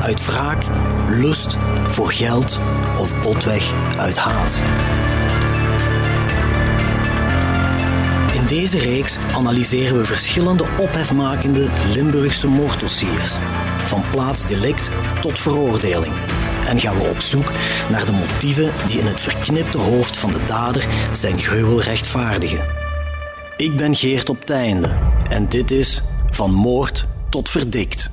uit 0.00 0.26
wraak, 0.26 0.64
lust, 1.08 1.56
voor 1.88 2.12
geld 2.12 2.58
of 2.98 3.20
botweg 3.22 3.72
uit 3.96 4.16
haat. 4.16 4.62
In 8.34 8.46
deze 8.46 8.78
reeks 8.78 9.18
analyseren 9.34 9.96
we 9.96 10.04
verschillende 10.04 10.64
ophefmakende 10.78 11.68
Limburgse 11.92 12.48
moorddossiers, 12.48 13.36
van 13.84 14.02
plaatsdelict 14.10 14.90
tot 15.20 15.38
veroordeling. 15.38 16.12
En 16.66 16.80
gaan 16.80 16.96
we 16.96 17.08
op 17.08 17.20
zoek 17.20 17.52
naar 17.90 18.06
de 18.06 18.12
motieven 18.12 18.72
die 18.86 18.98
in 18.98 19.06
het 19.06 19.20
verknipte 19.20 19.78
hoofd 19.78 20.16
van 20.16 20.32
de 20.32 20.44
dader 20.46 20.86
zijn 21.12 21.38
gruwel 21.38 21.82
rechtvaardigen. 21.82 22.64
Ik 23.56 23.76
ben 23.76 23.94
Geert 23.94 24.28
op 24.28 24.44
Teinde 24.44 24.96
en 25.28 25.48
dit 25.48 25.70
is 25.70 26.02
Van 26.30 26.54
Moord 26.54 27.06
tot 27.28 27.48
Verdikt. 27.48 28.10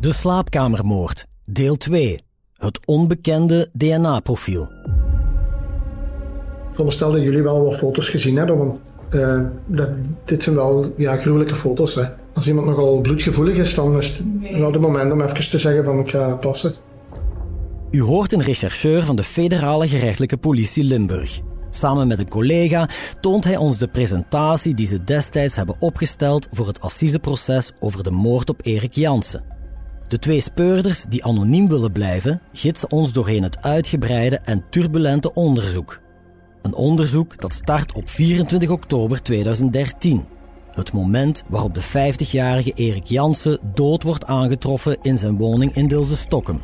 De 0.00 0.12
slaapkamermoord, 0.12 1.26
deel 1.44 1.76
2. 1.76 2.20
Het 2.56 2.86
onbekende 2.86 3.68
DNA-profiel. 3.72 4.62
Ik 4.62 4.68
veronderstel 6.70 7.12
dat 7.12 7.22
jullie 7.22 7.42
wel 7.42 7.64
wat 7.64 7.76
foto's 7.76 8.08
gezien 8.08 8.36
hebben, 8.36 8.58
want 8.58 8.80
uh, 9.10 9.40
dat, 9.66 9.90
dit 10.24 10.42
zijn 10.42 10.56
wel 10.56 10.92
ja, 10.96 11.16
gruwelijke 11.16 11.56
foto's. 11.56 11.94
Hè. 11.94 12.04
Als 12.34 12.48
iemand 12.48 12.66
nogal 12.66 13.00
bloedgevoelig 13.00 13.54
is, 13.54 13.74
dan 13.74 13.98
is 13.98 14.08
het 14.08 14.22
wel 14.58 14.72
het 14.72 14.80
moment 14.80 15.12
om 15.12 15.20
even 15.20 15.50
te 15.50 15.58
zeggen 15.58 15.84
van 15.84 15.98
ik 15.98 16.10
ga 16.10 16.34
passen. 16.34 16.74
U 17.90 18.02
hoort 18.02 18.32
een 18.32 18.42
rechercheur 18.42 19.02
van 19.02 19.16
de 19.16 19.22
federale 19.22 19.88
gerechtelijke 19.88 20.36
politie 20.36 20.84
Limburg. 20.84 21.40
Samen 21.70 22.06
met 22.06 22.18
een 22.18 22.28
collega 22.28 22.88
toont 23.20 23.44
hij 23.44 23.56
ons 23.56 23.78
de 23.78 23.88
presentatie 23.88 24.74
die 24.74 24.86
ze 24.86 25.04
destijds 25.04 25.56
hebben 25.56 25.76
opgesteld 25.78 26.46
voor 26.50 26.66
het 26.66 26.80
assiseproces 26.80 27.72
over 27.78 28.02
de 28.02 28.10
moord 28.10 28.48
op 28.48 28.60
Erik 28.62 28.94
Jansen. 28.94 29.56
De 30.08 30.18
twee 30.18 30.40
speurders 30.40 31.04
die 31.08 31.24
anoniem 31.24 31.68
willen 31.68 31.92
blijven, 31.92 32.40
gidsen 32.52 32.90
ons 32.90 33.12
doorheen 33.12 33.42
het 33.42 33.62
uitgebreide 33.62 34.36
en 34.36 34.64
turbulente 34.70 35.32
onderzoek. 35.34 36.00
Een 36.62 36.74
onderzoek 36.74 37.40
dat 37.40 37.52
start 37.52 37.92
op 37.92 38.08
24 38.08 38.70
oktober 38.70 39.22
2013. 39.22 40.24
Het 40.70 40.92
moment 40.92 41.44
waarop 41.48 41.74
de 41.74 41.82
50-jarige 41.82 42.72
Erik 42.72 43.06
Jansen 43.06 43.60
dood 43.74 44.02
wordt 44.02 44.26
aangetroffen 44.26 44.98
in 45.02 45.18
zijn 45.18 45.38
woning 45.38 45.74
in 45.74 45.86
Dilse 45.86 46.16
Stokken. 46.16 46.60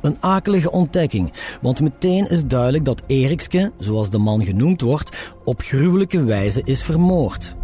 Een 0.00 0.16
akelige 0.20 0.70
ontdekking, 0.70 1.32
want 1.60 1.80
meteen 1.80 2.28
is 2.28 2.44
duidelijk 2.44 2.84
dat 2.84 3.02
Erikske, 3.06 3.72
zoals 3.78 4.10
de 4.10 4.18
man 4.18 4.44
genoemd 4.44 4.80
wordt, 4.80 5.32
op 5.44 5.60
gruwelijke 5.60 6.24
wijze 6.24 6.60
is 6.64 6.82
vermoord. 6.82 7.56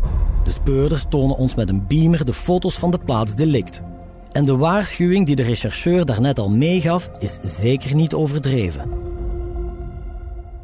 De 0.42 0.50
speurders 0.50 1.04
tonen 1.08 1.36
ons 1.36 1.54
met 1.54 1.68
een 1.68 1.86
beamer 1.86 2.24
de 2.24 2.34
foto's 2.34 2.78
van 2.78 2.90
de 2.90 2.98
plaatsdelict. 2.98 3.82
En 4.32 4.44
de 4.44 4.56
waarschuwing 4.56 5.26
die 5.26 5.36
de 5.36 5.42
rechercheur 5.42 6.04
daarnet 6.04 6.38
al 6.38 6.50
meegaf, 6.50 7.10
is 7.18 7.38
zeker 7.42 7.94
niet 7.94 8.14
overdreven. 8.14 8.90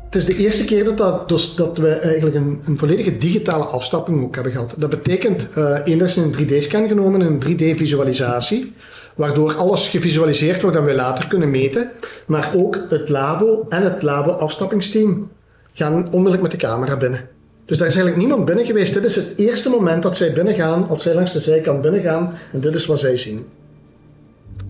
Het 0.04 0.14
is 0.14 0.24
de 0.24 0.36
eerste 0.36 0.64
keer 0.64 0.84
dat, 0.84 0.98
dat, 0.98 1.28
dus, 1.28 1.54
dat 1.54 1.78
we 1.78 1.88
eigenlijk 1.88 2.36
een, 2.36 2.60
een, 2.64 2.78
volledige 2.78 3.18
digitale 3.18 3.64
afstapping 3.64 4.22
ook 4.22 4.34
hebben 4.34 4.52
gehad. 4.52 4.74
Dat 4.76 4.90
betekent 4.90 5.48
uh, 5.58 5.78
een 5.84 6.34
3D-scan 6.38 6.88
genomen, 6.88 7.20
een 7.20 7.42
3D-visualisatie 7.42 8.72
waardoor 9.14 9.54
alles 9.54 9.88
gevisualiseerd 9.88 10.62
wordt 10.62 10.76
en 10.76 10.84
we 10.84 10.94
later 10.94 11.28
kunnen 11.28 11.50
meten. 11.50 11.90
Maar 12.26 12.52
ook 12.56 12.84
het 12.88 13.08
labo 13.08 13.66
en 13.68 13.82
het 13.82 14.02
labo-afstappingsteam 14.02 15.30
gaan 15.72 15.94
onmiddellijk 15.94 16.42
met 16.42 16.50
de 16.50 16.56
camera 16.56 16.96
binnen. 16.96 17.28
Dus 17.64 17.78
daar 17.78 17.88
is 17.88 17.94
eigenlijk 17.94 18.26
niemand 18.26 18.44
binnen 18.44 18.66
geweest. 18.66 18.94
Dit 18.94 19.04
is 19.04 19.16
het 19.16 19.32
eerste 19.36 19.68
moment 19.68 20.02
dat 20.02 20.16
zij 20.16 20.32
binnengaan, 20.32 20.88
als 20.88 21.02
zij 21.02 21.14
langs 21.14 21.32
de 21.32 21.40
zijkant 21.40 21.82
binnengaan, 21.82 22.34
en 22.52 22.60
dit 22.60 22.74
is 22.74 22.86
wat 22.86 22.98
zij 22.98 23.16
zien. 23.16 23.46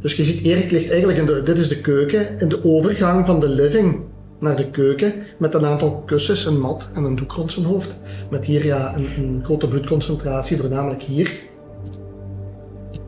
Dus 0.01 0.15
je 0.15 0.25
ziet, 0.25 0.45
Erik 0.45 0.71
ligt 0.71 0.91
eigenlijk 0.91 1.19
in 1.19 1.27
de, 1.27 1.43
dit 1.43 1.59
is 1.59 1.69
de 1.69 1.81
keuken, 1.81 2.41
in 2.41 2.49
de 2.49 2.65
overgang 2.65 3.27
van 3.27 3.41
de 3.41 3.49
living 3.49 4.01
naar 4.41 4.57
de 4.57 4.71
keuken, 4.71 5.13
met 5.39 5.55
een 5.55 5.65
aantal 5.65 6.03
kussens, 6.07 6.45
een 6.45 6.61
mat 6.61 6.91
en 6.95 7.05
een 7.05 7.17
doek 7.17 7.33
rond 7.33 7.53
zijn 7.53 7.67
hoofd. 7.67 7.97
Met 8.31 8.45
hier 8.45 8.65
ja, 8.65 8.97
een, 8.97 9.07
een 9.17 9.45
grote 9.45 9.69
bloedconcentratie, 9.69 10.57
voornamelijk 10.57 11.03
hier. 11.03 11.39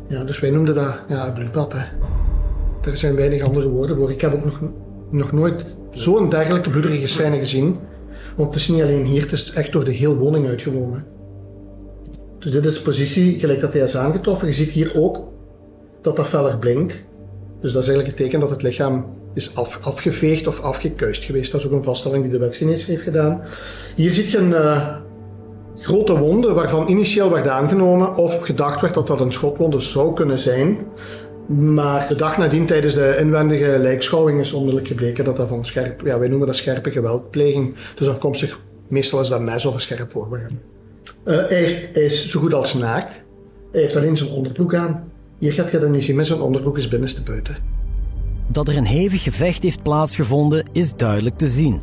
Ja, 0.08 0.24
dus 0.24 0.40
wij 0.40 0.50
noemden 0.50 0.74
dat 0.74 0.98
ja, 1.08 1.30
bloedbad. 1.30 1.72
Hè. 1.72 1.84
Er 2.90 2.96
zijn 2.96 3.16
weinig 3.16 3.42
andere 3.42 3.68
woorden 3.68 3.96
voor. 3.96 4.10
Ik 4.10 4.20
heb 4.20 4.34
ook 4.34 4.44
nog, 4.44 4.60
nog 5.10 5.32
nooit 5.32 5.76
zo'n 5.90 6.28
dergelijke 6.28 6.70
bloederige 6.70 7.06
scène 7.06 7.38
gezien. 7.38 7.78
Want 8.36 8.54
het 8.54 8.62
is 8.62 8.68
niet 8.68 8.82
alleen 8.82 9.04
hier, 9.04 9.22
het 9.22 9.32
is 9.32 9.52
echt 9.52 9.72
door 9.72 9.84
de 9.84 9.90
hele 9.90 10.16
woning 10.16 10.46
uitgewonnen. 10.46 11.04
Dus 12.38 12.52
dit 12.52 12.66
is 12.66 12.74
de 12.74 12.82
positie, 12.82 13.38
gelijk 13.38 13.60
dat 13.60 13.72
hij 13.72 13.82
is 13.82 13.96
aangetroffen. 13.96 14.48
Je 14.48 14.54
ziet 14.54 14.70
hier 14.70 15.00
ook 15.00 15.28
dat 16.02 16.16
dat 16.16 16.26
feller 16.26 16.58
blinkt. 16.58 17.04
Dus 17.60 17.72
dat 17.72 17.82
is 17.82 17.88
eigenlijk 17.88 18.06
het 18.06 18.16
teken 18.16 18.40
dat 18.40 18.50
het 18.50 18.62
lichaam 18.62 19.06
is 19.34 19.54
af, 19.54 19.78
afgeveegd 19.82 20.46
of 20.46 20.60
afgekuist 20.60 21.24
geweest. 21.24 21.52
Dat 21.52 21.60
is 21.60 21.66
ook 21.66 21.72
een 21.72 21.82
vaststelling 21.82 22.22
die 22.22 22.32
de 22.32 22.38
wetsgenees 22.38 22.86
heeft 22.86 23.02
gedaan. 23.02 23.42
Hier 23.96 24.14
zie 24.14 24.30
je 24.30 24.38
een, 24.38 24.50
uh, 24.50 24.96
grote 25.80 26.18
wonden 26.18 26.54
waarvan 26.54 26.88
initieel 26.88 27.30
werd 27.30 27.48
aangenomen 27.48 28.16
of 28.16 28.40
gedacht 28.40 28.80
werd 28.80 28.94
dat 28.94 29.06
dat 29.06 29.20
een 29.20 29.32
schotwonde 29.32 29.80
zou 29.80 30.14
kunnen 30.14 30.38
zijn. 30.38 30.78
Maar 31.48 32.08
de 32.08 32.14
dag 32.14 32.38
nadien 32.38 32.66
tijdens 32.66 32.94
de 32.94 33.16
inwendige 33.20 33.78
lijkschouwing 33.78 34.40
is 34.40 34.52
onmiddellijk 34.52 34.88
gebleken 34.88 35.24
dat 35.24 35.36
dat 35.36 35.48
van 35.48 35.64
scherp, 35.64 36.00
ja, 36.04 36.18
wij 36.18 36.28
noemen 36.28 36.46
dat 36.46 36.56
scherpe 36.56 36.90
geweldpleging. 36.90 37.74
Dus 37.94 38.08
afkomstig, 38.08 38.60
meestal 38.88 39.20
is 39.20 39.28
dat 39.28 39.40
mes 39.40 39.66
of 39.66 39.74
een 39.74 39.80
scherp 39.80 40.12
voorwerp. 40.12 40.52
Uh, 41.24 41.36
hij, 41.48 41.90
is 41.92 42.28
zo 42.28 42.40
goed 42.40 42.54
als 42.54 42.74
naakt. 42.74 43.24
Hij 43.72 43.80
heeft 43.80 43.96
alleen 43.96 44.16
zijn 44.16 44.30
onderbroek 44.30 44.74
aan. 44.74 45.09
Hier 45.40 45.52
gaat 45.52 45.70
je 45.70 45.78
dan 45.78 45.90
niet 45.90 46.04
zien, 46.04 46.16
met 46.16 46.26
zijn 46.26 46.40
onderbroek 46.40 46.78
is 46.78 46.88
binnenste 46.88 47.22
buiten. 47.22 47.56
Dat 48.46 48.68
er 48.68 48.76
een 48.76 48.86
hevig 48.86 49.22
gevecht 49.22 49.62
heeft 49.62 49.82
plaatsgevonden 49.82 50.68
is 50.72 50.94
duidelijk 50.96 51.36
te 51.36 51.46
zien. 51.46 51.80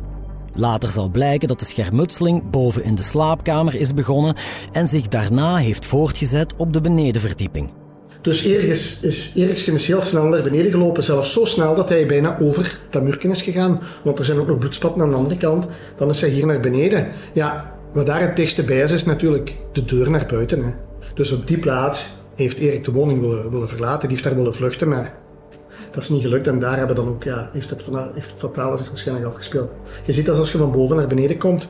Later 0.54 0.88
zal 0.88 1.08
blijken 1.08 1.48
dat 1.48 1.58
de 1.58 1.64
schermutseling 1.64 2.50
boven 2.50 2.84
in 2.84 2.94
de 2.94 3.02
slaapkamer 3.02 3.74
is 3.74 3.94
begonnen 3.94 4.34
en 4.72 4.88
zich 4.88 5.08
daarna 5.08 5.56
heeft 5.56 5.86
voortgezet 5.86 6.56
op 6.56 6.72
de 6.72 6.80
benedenverdieping. 6.80 7.70
Dus 8.22 8.44
Erik 8.44 8.68
is, 8.68 9.00
is, 9.02 9.86
heel 9.86 10.04
snel 10.04 10.24
naar 10.24 10.42
beneden 10.42 10.70
gelopen, 10.70 11.04
zelfs 11.04 11.32
zo 11.32 11.44
snel 11.44 11.74
dat 11.74 11.88
hij 11.88 12.06
bijna 12.06 12.38
over 12.38 12.80
dat 12.90 13.02
muurken 13.02 13.30
is 13.30 13.42
gegaan. 13.42 13.80
Want 14.04 14.18
er 14.18 14.24
zijn 14.24 14.38
ook 14.38 14.46
nog 14.46 14.58
bloedspatten 14.58 15.02
aan 15.02 15.10
de 15.10 15.16
andere 15.16 15.36
kant. 15.36 15.66
Dan 15.96 16.10
is 16.10 16.20
hij 16.20 16.30
hier 16.30 16.46
naar 16.46 16.60
beneden. 16.60 17.08
Ja, 17.32 17.74
wat 17.94 18.06
daar 18.06 18.20
het 18.20 18.36
dichtste 18.36 18.62
bij 18.62 18.80
is, 18.80 18.90
is 18.90 19.04
natuurlijk 19.04 19.56
de 19.72 19.84
deur 19.84 20.10
naar 20.10 20.26
buiten. 20.26 20.62
Hè. 20.62 20.70
Dus 21.14 21.32
op 21.32 21.46
die 21.46 21.58
plaats 21.58 22.17
heeft 22.44 22.58
Erik 22.58 22.84
de 22.84 22.92
woning 22.92 23.20
willen, 23.20 23.50
willen 23.50 23.68
verlaten. 23.68 24.00
Die 24.00 24.10
heeft 24.10 24.22
daar 24.22 24.34
willen 24.34 24.54
vluchten, 24.54 24.88
maar 24.88 25.18
dat 25.90 26.02
is 26.02 26.08
niet 26.08 26.22
gelukt 26.22 26.46
en 26.46 26.58
daar 26.58 26.76
hebben 26.76 26.96
dan 26.96 27.08
ook, 27.08 27.22
ja, 27.22 27.50
heeft 27.52 27.70
het, 27.70 27.82
heeft 28.14 28.30
het 28.30 28.38
fatale 28.38 28.76
zich 28.76 28.88
waarschijnlijk 28.88 29.26
afgespeeld. 29.28 29.70
Je 30.06 30.12
ziet 30.12 30.26
dat 30.26 30.38
als 30.38 30.52
je 30.52 30.58
van 30.58 30.72
boven 30.72 30.96
naar 30.96 31.06
beneden 31.06 31.38
komt, 31.38 31.68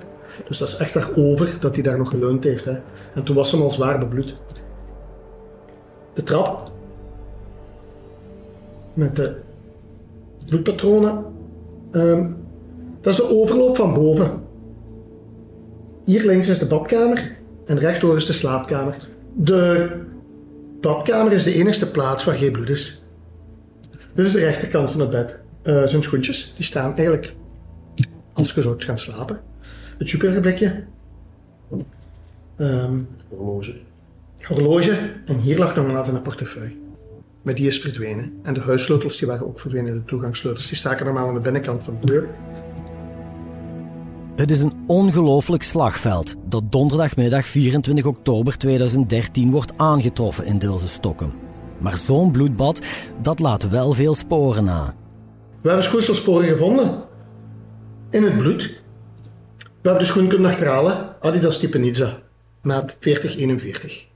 dus 0.48 0.58
dat 0.58 0.68
is 0.68 0.76
echt 0.76 0.94
daarover 0.94 1.56
dat 1.60 1.74
hij 1.74 1.82
daar 1.82 1.98
nog 1.98 2.08
geleund 2.08 2.44
heeft. 2.44 2.64
Hè. 2.64 2.78
En 3.14 3.24
toen 3.24 3.36
was 3.36 3.52
hem 3.52 3.62
al 3.62 3.72
zwaar 3.72 3.98
bebloed. 3.98 4.36
De 6.12 6.22
trap 6.22 6.70
met 8.94 9.16
de 9.16 9.34
bloedpatronen. 10.46 11.24
Um, 11.92 12.36
dat 13.00 13.12
is 13.12 13.18
de 13.18 13.36
overloop 13.36 13.76
van 13.76 13.94
boven. 13.94 14.42
Hier 16.04 16.26
links 16.26 16.48
is 16.48 16.58
de 16.58 16.66
badkamer 16.66 17.36
en 17.64 17.78
rechtdoor 17.78 18.16
is 18.16 18.26
de 18.26 18.32
slaapkamer. 18.32 18.96
De 19.34 19.90
badkamer 20.80 21.32
is 21.32 21.44
de 21.44 21.54
enige 21.54 21.90
plaats 21.90 22.24
waar 22.24 22.36
geen 22.36 22.52
bloed 22.52 22.68
is. 22.68 23.02
Dit 24.14 24.26
is 24.26 24.32
de 24.32 24.38
rechterkant 24.38 24.90
van 24.90 25.00
het 25.00 25.10
bed. 25.10 25.36
Uh, 25.64 25.86
zijn 25.86 26.02
schoentjes, 26.02 26.52
die 26.56 26.64
staan 26.64 26.96
eigenlijk 26.96 27.34
als 28.32 28.52
je 28.52 28.62
zou 28.62 28.80
gaan 28.80 28.98
slapen. 28.98 29.40
Het 29.98 30.08
superblikje. 30.08 30.84
Um, 32.56 33.08
horloge. 33.28 33.74
Horloge. 34.40 34.98
En 35.26 35.36
hier 35.36 35.58
lag 35.58 35.76
nog 35.76 35.88
een 35.88 36.14
een 36.14 36.22
portefeuille. 36.22 36.76
Maar 37.42 37.54
die 37.54 37.66
is 37.66 37.80
verdwenen. 37.80 38.38
En 38.42 38.54
de 38.54 38.60
huissleutels 38.60 39.16
die 39.16 39.28
waren 39.28 39.46
ook 39.46 39.60
verdwenen. 39.60 39.94
De 39.94 40.04
toegangssleutels 40.04 40.66
die 40.66 40.76
staken 40.76 41.04
normaal 41.04 41.28
aan 41.28 41.34
de 41.34 41.40
binnenkant 41.40 41.82
van 41.82 41.96
de 42.00 42.06
deur. 42.06 42.28
Het 44.38 44.50
is 44.50 44.60
een 44.60 44.72
ongelooflijk 44.86 45.62
slagveld 45.62 46.34
dat 46.48 46.72
donderdagmiddag 46.72 47.46
24 47.46 48.04
oktober 48.04 48.58
2013 48.58 49.50
wordt 49.50 49.72
aangetroffen 49.76 50.46
in 50.46 50.58
Dilse 50.58 50.88
Stokken. 50.88 51.32
Maar 51.78 51.96
zo'n 51.96 52.30
bloedbad, 52.30 52.86
dat 53.22 53.38
laat 53.38 53.68
wel 53.68 53.92
veel 53.92 54.14
sporen 54.14 54.64
na. 54.64 54.94
We 55.60 55.68
hebben 55.68 55.84
schoeselsporen 55.84 56.48
gevonden. 56.48 57.04
in 58.10 58.22
het 58.22 58.36
bloed. 58.36 58.62
We 59.58 59.88
hebben 59.88 60.02
de 60.02 60.08
schoen 60.08 60.28
kunnen 60.28 60.50
achterhalen, 60.50 61.16
Adidas 61.20 61.58
type 61.58 61.78
Niza, 61.78 62.18
maat 62.62 62.96
4041. 63.00 64.06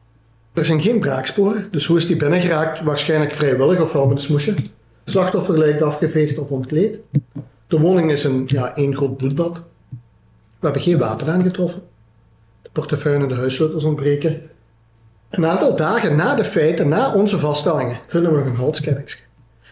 Er 0.52 0.64
zijn 0.64 0.80
geen 0.80 1.00
braaksporen, 1.00 1.68
dus 1.70 1.86
hoe 1.86 1.96
is 1.96 2.06
die 2.06 2.16
binnengeraakt? 2.16 2.82
Waarschijnlijk 2.82 3.34
vrijwillig 3.34 3.80
of 3.80 3.92
wel 3.92 4.06
met 4.06 4.16
een 4.16 4.22
smoesje. 4.22 4.54
Slachtoffer 5.04 5.58
lijkt 5.58 5.82
afgeveegd 5.82 6.38
of 6.38 6.48
ontkleed. 6.48 6.98
De 7.66 7.78
woning 7.78 8.10
is 8.10 8.24
een, 8.24 8.42
ja, 8.46 8.76
één 8.76 8.96
groot 8.96 9.16
bloedbad. 9.16 9.70
We 10.62 10.68
hebben 10.68 10.86
geen 10.86 10.98
wapen 10.98 11.26
aangetroffen. 11.26 11.82
De 12.62 12.68
portefeuille 12.72 13.22
en 13.22 13.28
de 13.28 13.34
huissleutels 13.34 13.84
ontbreken. 13.84 14.42
Een 15.30 15.46
aantal 15.46 15.76
dagen 15.76 16.16
na 16.16 16.34
de 16.34 16.44
feiten, 16.44 16.88
na 16.88 17.14
onze 17.14 17.38
vaststellingen, 17.38 17.98
vinden 18.06 18.32
we 18.32 18.38
nog 18.38 18.46
een 18.46 18.56
halsketting. 18.56 19.18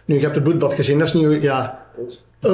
Nu, 0.05 0.15
je 0.15 0.21
hebt 0.21 0.35
het 0.35 0.43
bloedbad 0.43 0.73
gezien, 0.73 0.97
dat 0.97 1.07
is 1.07 1.13
niet... 1.13 1.41
Ja, 1.41 1.85
uh, 2.41 2.51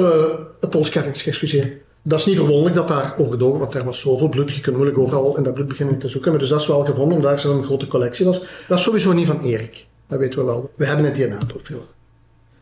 een 0.60 0.68
polsketting, 0.68 1.16
excuseer. 1.16 1.78
Dat 2.02 2.18
is 2.18 2.26
niet 2.26 2.36
verwonderlijk 2.36 2.74
dat 2.74 2.88
daar 2.88 3.14
overdogen, 3.16 3.58
want 3.58 3.74
er 3.74 3.84
was 3.84 4.00
zoveel 4.00 4.28
bloed. 4.28 4.54
Je 4.54 4.60
kunt 4.60 4.76
moeilijk 4.76 4.98
overal 4.98 5.36
in 5.36 5.42
dat 5.42 5.54
bloed 5.54 5.68
beginnen 5.68 5.98
te 5.98 6.08
zoeken. 6.08 6.30
Maar 6.30 6.40
dus 6.40 6.48
dat 6.48 6.60
is 6.60 6.66
wel 6.66 6.84
gevonden, 6.84 7.16
omdat 7.16 7.32
er 7.32 7.38
zo'n 7.38 7.64
grote 7.64 7.86
collectie 7.86 8.26
was. 8.26 8.40
Dat 8.68 8.78
is 8.78 8.84
sowieso 8.84 9.12
niet 9.12 9.26
van 9.26 9.40
Erik. 9.40 9.86
Dat 10.06 10.18
weten 10.18 10.38
we 10.38 10.44
wel. 10.44 10.70
We 10.74 10.86
hebben 10.86 11.04
een 11.04 11.12
DNA-profiel. 11.12 11.86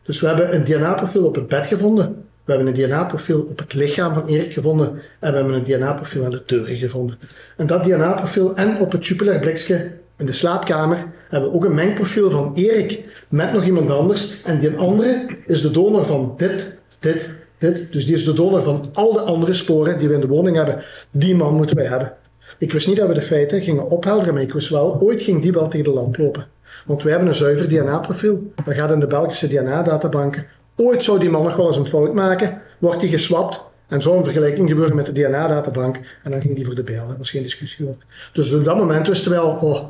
Dus 0.03 0.21
we 0.21 0.27
hebben 0.27 0.55
een 0.55 0.65
DNA-profiel 0.65 1.25
op 1.25 1.35
het 1.35 1.49
bed 1.49 1.67
gevonden. 1.67 2.25
We 2.47 2.53
hebben 2.53 2.67
een 2.67 2.89
DNA-profiel 2.89 3.47
op 3.49 3.59
het 3.59 3.75
lichaam 3.75 4.15
van 4.15 4.27
Erik 4.27 4.53
gevonden. 4.53 4.89
En 5.21 5.31
we 5.31 5.37
hebben 5.37 5.55
een 5.55 5.65
DNA-profiel 5.65 6.25
aan 6.25 6.31
de 6.31 6.43
deuren 6.47 6.77
gevonden. 6.77 7.19
En 7.57 7.67
dat 7.67 7.85
DNA-profiel 7.85 8.57
en 8.57 8.81
op 8.81 8.93
het 8.93 9.07
Jupiler 9.07 9.39
blikje 9.39 9.91
in 10.17 10.27
de 10.27 10.33
slaapkamer 10.33 11.05
hebben 11.29 11.51
we 11.51 11.57
ook 11.57 11.65
een 11.65 11.75
mengprofiel 11.75 12.31
van 12.31 12.53
Erik 12.55 13.05
met 13.29 13.53
nog 13.53 13.65
iemand 13.65 13.91
anders. 13.91 14.43
En 14.45 14.59
die 14.59 14.77
andere 14.77 15.27
is 15.47 15.61
de 15.61 15.71
donor 15.71 16.05
van 16.05 16.35
dit, 16.37 16.77
dit, 16.99 17.31
dit. 17.59 17.93
Dus 17.93 18.07
die 18.07 18.15
is 18.15 18.25
de 18.25 18.33
donor 18.33 18.63
van 18.63 18.91
al 18.93 19.13
de 19.13 19.21
andere 19.21 19.55
sporen 19.55 19.99
die 19.99 20.09
we 20.09 20.15
in 20.15 20.21
de 20.21 20.27
woning 20.27 20.57
hebben. 20.57 20.83
Die 21.11 21.35
man 21.35 21.55
moeten 21.55 21.77
wij 21.77 21.87
hebben. 21.87 22.13
Ik 22.59 22.73
wist 22.73 22.87
niet 22.87 22.97
dat 22.97 23.09
we 23.09 23.15
de 23.15 23.23
feiten 23.23 23.63
gingen 23.63 23.89
ophelderen, 23.91 24.35
maar 24.35 24.43
ik 24.43 24.53
wist 24.53 24.69
wel, 24.69 25.01
ooit 25.01 25.23
ging 25.23 25.43
die 25.43 25.53
wel 25.53 25.69
tegen 25.69 25.85
de 25.85 25.93
lamp 25.93 26.17
lopen. 26.17 26.47
Want 26.87 27.03
wij 27.03 27.11
hebben 27.11 27.29
een 27.29 27.35
zuiver 27.35 27.69
DNA-profiel. 27.69 28.53
Dat 28.65 28.75
gaat 28.75 28.91
in 28.91 29.01
de 29.01 29.07
Belgische 29.07 29.49
DNA-databanken. 29.49 30.47
Ooit 30.77 31.05
zou 31.05 31.19
die 31.19 31.31
man 31.31 31.43
nog 31.43 31.57
wel 31.57 31.67
eens 31.67 31.77
een 31.77 31.87
fout 31.87 32.15
maken, 32.15 32.63
wordt 32.79 33.01
die 33.01 33.11
geswapt 33.11 33.65
en 33.87 34.03
zou 34.03 34.17
een 34.17 34.25
vergelijking 34.25 34.69
gebeuren 34.69 34.97
met 34.97 35.07
de 35.07 35.13
DNA-databank 35.13 36.01
en 36.23 36.31
dan 36.31 36.41
ging 36.41 36.57
die 36.57 36.65
voor 36.65 36.75
de 36.75 36.83
bijl. 36.83 37.09
Daar 37.09 37.19
was 37.19 37.31
geen 37.31 37.43
discussie 37.43 37.89
over. 37.89 38.01
Dus 38.33 38.53
op 38.53 38.65
dat 38.65 38.77
moment 38.77 39.07
wisten 39.07 39.31
we 39.31 39.39
al, 39.39 39.57
oh, 39.57 39.85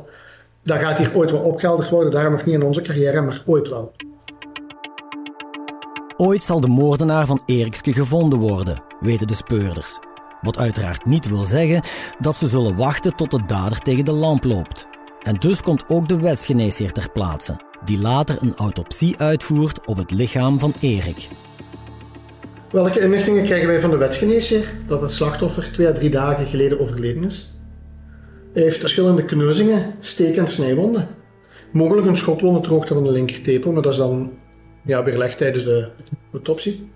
dat 0.63 0.79
gaat 0.79 0.97
hier 0.97 1.15
ooit 1.15 1.31
wel 1.31 1.41
opgehelderd 1.41 1.89
worden. 1.89 2.11
Daarom 2.11 2.31
nog 2.31 2.45
niet 2.45 2.55
in 2.55 2.63
onze 2.63 2.81
carrière, 2.81 3.21
maar 3.21 3.43
ooit 3.45 3.69
wel. 3.69 3.91
Ooit 6.17 6.43
zal 6.43 6.61
de 6.61 6.67
moordenaar 6.67 7.25
van 7.25 7.41
Erikske 7.45 7.93
gevonden 7.93 8.39
worden, 8.39 8.83
weten 8.99 9.27
de 9.27 9.35
speurders. 9.35 9.99
Wat 10.41 10.57
uiteraard 10.57 11.05
niet 11.05 11.29
wil 11.29 11.43
zeggen 11.43 11.81
dat 12.19 12.35
ze 12.35 12.47
zullen 12.47 12.75
wachten 12.75 13.15
tot 13.15 13.31
de 13.31 13.45
dader 13.45 13.79
tegen 13.79 14.05
de 14.05 14.13
lamp 14.13 14.43
loopt. 14.43 14.87
En 15.21 15.35
dus 15.35 15.61
komt 15.61 15.89
ook 15.89 16.07
de 16.07 16.19
wetsgeneesheer 16.19 16.91
ter 16.91 17.11
plaatse, 17.11 17.59
die 17.85 17.99
later 17.99 18.37
een 18.41 18.55
autopsie 18.55 19.17
uitvoert 19.17 19.87
op 19.87 19.97
het 19.97 20.11
lichaam 20.11 20.59
van 20.59 20.73
Erik. 20.79 21.27
Welke 22.71 22.99
inlichtingen 22.99 23.43
krijgen 23.43 23.67
wij 23.67 23.79
van 23.79 23.89
de 23.89 23.97
wetsgeneesheer? 23.97 24.73
Dat 24.87 25.01
het 25.01 25.11
slachtoffer 25.11 25.71
twee 25.71 25.87
à 25.87 25.93
drie 25.93 26.09
dagen 26.09 26.45
geleden 26.45 26.79
overleden 26.79 27.23
is. 27.23 27.59
Hij 28.53 28.63
heeft 28.63 28.79
verschillende 28.79 29.25
kneuzingen, 29.25 29.95
steek- 29.99 30.37
en 30.37 30.47
snijwonden. 30.47 31.07
Mogelijk 31.71 32.07
een 32.07 32.17
schotwond 32.17 32.63
ter 32.63 32.71
hoogte 32.71 32.93
van 32.93 33.03
de 33.03 33.11
linkertepel, 33.11 33.71
maar 33.71 33.81
dat 33.81 33.91
is 33.91 33.97
dan 33.97 34.31
ja, 34.85 35.03
weerlegd 35.03 35.37
tijdens 35.37 35.63
de 35.63 35.89
autopsie. 36.31 36.89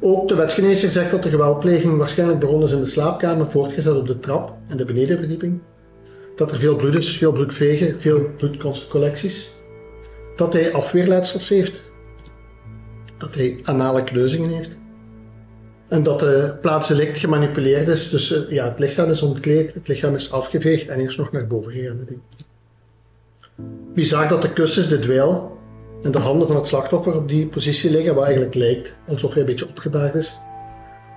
Ook 0.00 0.28
de 0.28 0.34
wetsgeneesheer 0.34 0.90
zegt 0.90 1.10
dat 1.10 1.22
de 1.22 1.28
geweldpleging 1.28 1.96
waarschijnlijk 1.96 2.40
begonnen 2.40 2.68
is 2.68 2.74
in 2.74 2.80
de 2.80 2.86
slaapkamer, 2.86 3.50
voortgezet 3.50 3.96
op 3.96 4.06
de 4.06 4.18
trap 4.18 4.56
en 4.68 4.76
de 4.76 4.84
benedenverdieping. 4.84 5.60
Dat 6.36 6.52
er 6.52 6.58
veel 6.58 6.76
bloed 6.76 6.94
is, 6.94 7.16
veel 7.16 7.32
bloedvegen, 7.32 8.00
veel 8.00 8.30
bloedcollecties. 8.36 9.54
Dat 10.36 10.52
hij 10.52 10.72
afweerletsels 10.72 11.48
heeft. 11.48 11.82
Dat 13.18 13.34
hij 13.34 13.58
anale 13.62 14.04
kneuzingen 14.04 14.50
heeft. 14.50 14.76
En 15.88 16.02
dat 16.02 16.20
de 16.20 16.56
plaats 16.60 16.92
gemanipuleerd 17.12 17.88
is. 17.88 18.10
Dus 18.10 18.32
eh, 18.32 18.50
ja, 18.50 18.64
het 18.64 18.78
lichaam 18.78 19.10
is 19.10 19.22
ontkleed, 19.22 19.74
het 19.74 19.88
lichaam 19.88 20.14
is 20.14 20.32
afgeveegd 20.32 20.88
en 20.88 21.00
eerst 21.00 21.18
nog 21.18 21.32
naar 21.32 21.46
boven 21.46 21.72
gegaan. 21.72 22.06
Wie 23.94 24.04
zag 24.04 24.28
dat 24.28 24.42
de 24.42 24.52
kussens, 24.52 24.88
de 24.88 24.98
dweil 24.98 25.58
en 26.02 26.10
de 26.10 26.18
handen 26.18 26.46
van 26.46 26.56
het 26.56 26.66
slachtoffer 26.66 27.16
op 27.16 27.28
die 27.28 27.46
positie 27.46 27.90
liggen, 27.90 28.14
wat 28.14 28.24
eigenlijk 28.24 28.54
lijkt 28.54 28.98
alsof 29.06 29.30
hij 29.30 29.40
een 29.40 29.46
beetje 29.46 29.68
opgebaard 29.68 30.14
is. 30.14 30.38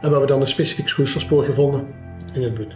En 0.02 0.06
we 0.06 0.10
hebben 0.10 0.28
dan 0.28 0.42
een 0.42 0.48
specifiek 0.48 0.88
schoeiselspoor 0.88 1.44
gevonden 1.44 1.88
in 2.34 2.42
het 2.42 2.54
bloed. 2.54 2.76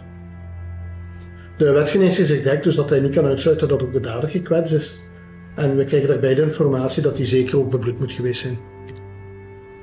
De 1.58 1.72
wetsgeneesheer 1.72 2.26
zegt 2.26 2.62
dus 2.62 2.74
dat 2.74 2.90
hij 2.90 3.00
niet 3.00 3.14
kan 3.14 3.24
uitsluiten 3.24 3.68
dat 3.68 3.82
ook 3.82 3.92
de 3.92 4.00
dader 4.00 4.28
gekwetst 4.28 4.72
is. 4.72 4.98
En 5.54 5.76
we 5.76 5.84
krijgen 5.84 6.08
daarbij 6.08 6.34
de 6.34 6.42
informatie 6.42 7.02
dat 7.02 7.16
hij 7.16 7.26
zeker 7.26 7.58
ook 7.58 7.70
bebloed 7.70 7.98
moet 7.98 8.12
geweest 8.12 8.40
zijn. 8.40 8.58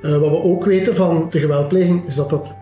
Uh, 0.02 0.18
wat 0.18 0.30
we 0.30 0.42
ook 0.42 0.66
weten 0.66 0.96
van 0.96 1.28
de 1.30 1.40
geweldpleging 1.40 2.08
is 2.08 2.16
dat 2.16 2.30
dat 2.30 2.56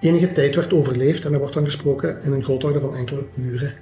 enige 0.00 0.32
tijd 0.32 0.54
werd 0.54 0.72
overleefd 0.72 1.24
en 1.24 1.32
er 1.32 1.38
wordt 1.38 1.54
dan 1.54 1.64
gesproken 1.64 2.22
in 2.22 2.32
een 2.32 2.44
grootorde 2.44 2.80
van 2.80 2.94
enkele 2.94 3.26
uren. 3.36 3.72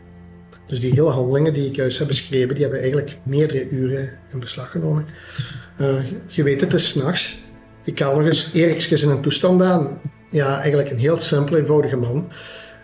Dus 0.67 0.81
die 0.81 0.91
hele 0.91 1.11
handelingen 1.11 1.55
die 1.55 1.67
ik 1.67 1.76
juist 1.76 1.99
heb 1.99 2.09
beschreven, 2.09 2.55
die 2.55 2.62
hebben 2.62 2.81
eigenlijk 2.81 3.17
meerdere 3.23 3.69
uren 3.69 4.11
in 4.32 4.41
beslag 4.41 4.71
genomen. 4.71 5.06
Uh, 5.81 5.88
je 6.26 6.43
weet, 6.43 6.61
het 6.61 6.73
is 6.73 6.88
s'nachts. 6.88 7.43
Ik 7.85 7.99
haal 7.99 8.17
nog 8.17 8.26
eens 8.26 8.50
Erikskes 8.53 9.03
in 9.03 9.11
een 9.11 9.21
toestand 9.21 9.62
aan. 9.62 10.00
Ja, 10.31 10.59
eigenlijk 10.61 10.91
een 10.91 10.99
heel 10.99 11.19
simpel, 11.19 11.56
eenvoudige 11.56 11.97
man. 11.97 12.29